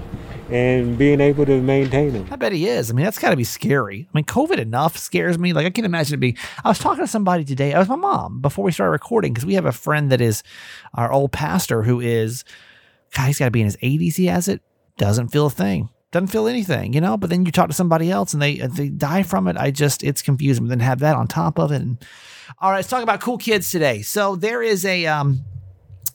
[0.51, 2.27] and being able to maintain them.
[2.29, 2.89] I bet he is.
[2.89, 4.07] I mean, that's got to be scary.
[4.13, 5.53] I mean, COVID enough scares me.
[5.53, 6.37] Like, I can't imagine it being.
[6.63, 7.73] I was talking to somebody today.
[7.73, 10.43] I was my mom before we started recording because we have a friend that is
[10.93, 12.43] our old pastor who is,
[13.15, 14.15] God, he's got to be in his 80s.
[14.15, 14.61] He has it.
[14.97, 15.89] Doesn't feel a thing.
[16.11, 17.15] Doesn't feel anything, you know.
[17.15, 19.55] But then you talk to somebody else and they they die from it.
[19.55, 20.65] I just it's confusing.
[20.65, 21.81] But then have that on top of it.
[21.81, 22.05] And,
[22.59, 24.01] all right, let's talk about cool kids today.
[24.01, 25.45] So there is a um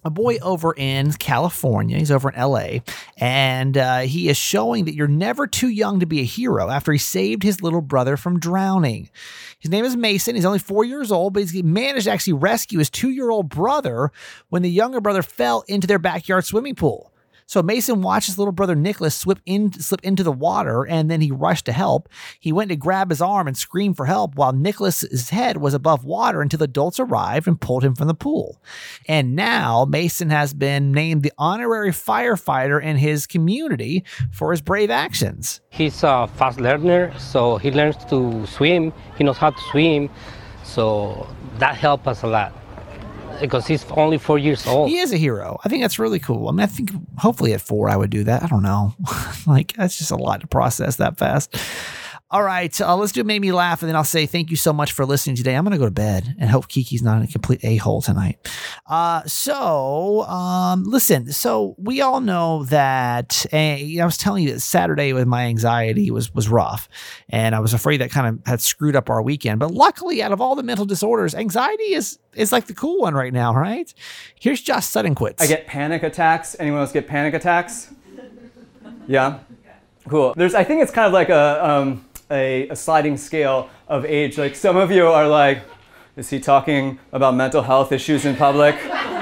[0.07, 1.99] a boy over in California.
[1.99, 2.79] He's over in LA,
[3.17, 6.93] and uh, he is showing that you're never too young to be a hero after
[6.93, 9.11] he saved his little brother from drowning.
[9.59, 10.37] His name is Mason.
[10.37, 13.49] He's only four years old, but he's managed to actually rescue his two year old
[13.49, 14.13] brother
[14.49, 17.13] when the younger brother fell into their backyard swimming pool.
[17.47, 21.21] So Mason watched his little brother Nicholas slip in slip into the water and then
[21.21, 22.09] he rushed to help.
[22.41, 26.05] He went to grab his arm and scream for help while Nicholas's head was above
[26.05, 28.61] water until the adults arrived and pulled him from the pool.
[29.07, 34.91] And now Mason has been named the honorary firefighter in his community for his brave
[34.91, 35.61] actions.
[35.71, 38.93] He's a fast learner, so he learns to swim.
[39.17, 40.11] He knows how to swim.
[40.65, 41.29] So
[41.59, 42.53] that helped us a lot
[43.41, 44.89] because he's only four years old.
[44.89, 45.59] He is a hero.
[45.65, 46.49] I think that's really cool.
[46.49, 48.43] I mean, I think hopefully at four I would do that.
[48.43, 48.95] I don't know.
[49.47, 51.57] like that's just a lot to process that fast.
[52.29, 54.73] All right, uh, let's do Made Me Laugh, and then I'll say thank you so
[54.73, 55.55] much for listening today.
[55.55, 58.45] I'm going to go to bed and hope Kiki's not a complete a hole tonight.
[58.85, 64.61] Uh, so, um, listen, so we all know that uh, I was telling you that
[64.61, 66.89] Saturday with my anxiety was was rough,
[67.29, 69.61] and I was afraid that kind of had screwed up our weekend.
[69.61, 73.15] But luckily, out of all the mental disorders, anxiety is is like the cool one
[73.15, 73.95] right now, right?
[74.41, 75.41] Here's Josh Sutton quits.
[75.41, 76.57] I get panic attacks.
[76.59, 77.95] Anyone else get panic attacks?
[79.07, 79.39] Yeah.
[80.09, 80.35] Cool.
[80.37, 84.39] There's, I think it's kind of like a, um, a, a sliding scale of age.
[84.39, 85.63] Like some of you are like,
[86.17, 88.77] is he talking about mental health issues in public?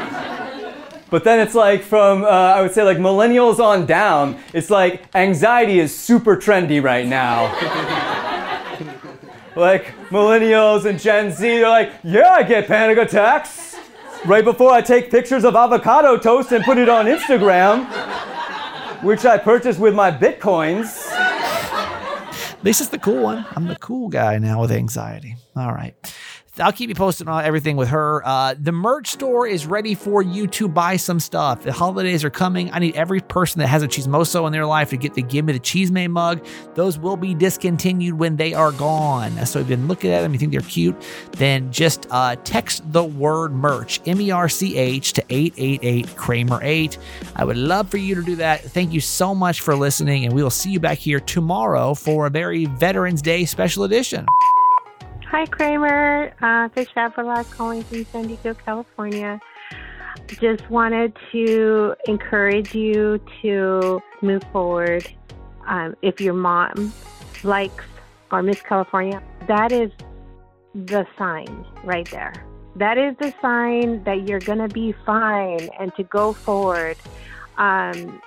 [1.10, 5.04] But then it's like from, uh, I would say, like millennials on down, it's like
[5.14, 7.54] anxiety is super trendy right now.
[9.54, 13.76] like millennials and Gen Z they're like, yeah, I get panic attacks
[14.24, 17.84] right before I take pictures of avocado toast and put it on Instagram,
[19.04, 21.12] which I purchased with my bitcoins.
[22.64, 23.44] This is the cool one.
[23.54, 25.36] I'm the cool guy now with anxiety.
[25.54, 25.94] All right.
[26.60, 28.24] I'll keep you posted on everything with her.
[28.24, 31.62] Uh, the merch store is ready for you to buy some stuff.
[31.62, 32.70] The holidays are coming.
[32.72, 35.44] I need every person that has a Chismoso in their life to get the Give
[35.44, 36.46] Me the Chisme mug.
[36.74, 39.32] Those will be discontinued when they are gone.
[39.46, 40.94] So if you've been looking at them, you think they're cute,
[41.32, 46.60] then just uh, text the word merch, M E R C H, to 888 Kramer
[46.62, 46.98] 8.
[47.34, 48.60] I would love for you to do that.
[48.60, 52.26] Thank you so much for listening, and we will see you back here tomorrow for
[52.26, 54.24] a very Veterans Day special edition.
[55.36, 56.32] Hi, Kramer.
[56.40, 59.40] Uh, Fish Avila calling from San Diego, California.
[60.28, 65.12] Just wanted to encourage you to move forward.
[65.66, 66.92] Um, if your mom
[67.42, 67.84] likes
[68.30, 69.90] or Miss California, that is
[70.72, 72.32] the sign right there.
[72.76, 76.96] That is the sign that you're going to be fine and to go forward.
[77.58, 78.22] Um,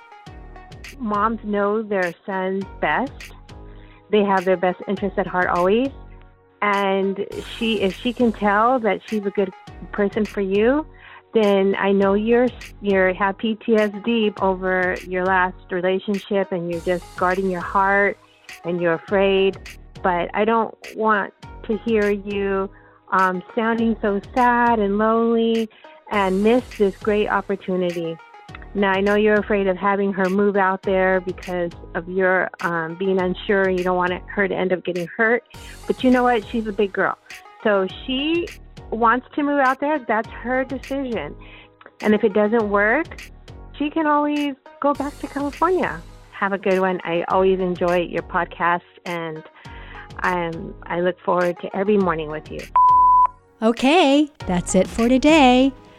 [0.98, 3.32] moms know their son's best.
[4.10, 5.88] They have their best interests at heart always
[6.62, 9.52] and she if she can tell that she's a good
[9.92, 10.86] person for you
[11.34, 12.48] then I know you're
[12.80, 18.18] you're have PTSD over your last relationship and you're just guarding your heart
[18.64, 19.58] and you're afraid
[20.02, 21.32] but I don't want
[21.64, 22.70] to hear you
[23.12, 25.68] um, sounding so sad and lonely
[26.10, 28.16] and miss this great opportunity.
[28.78, 32.94] Now, I know you're afraid of having her move out there because of your um,
[32.94, 35.42] being unsure and you don't want her to end up getting hurt.
[35.88, 36.46] But you know what?
[36.46, 37.18] She's a big girl.
[37.64, 38.46] So she
[38.90, 39.98] wants to move out there.
[39.98, 41.34] That's her decision.
[42.02, 43.20] And if it doesn't work,
[43.76, 46.00] she can always go back to California.
[46.30, 47.00] Have a good one.
[47.02, 49.42] I always enjoy your podcast and
[50.20, 52.60] I'm, I look forward to every morning with you.
[53.60, 55.72] Okay, that's it for today.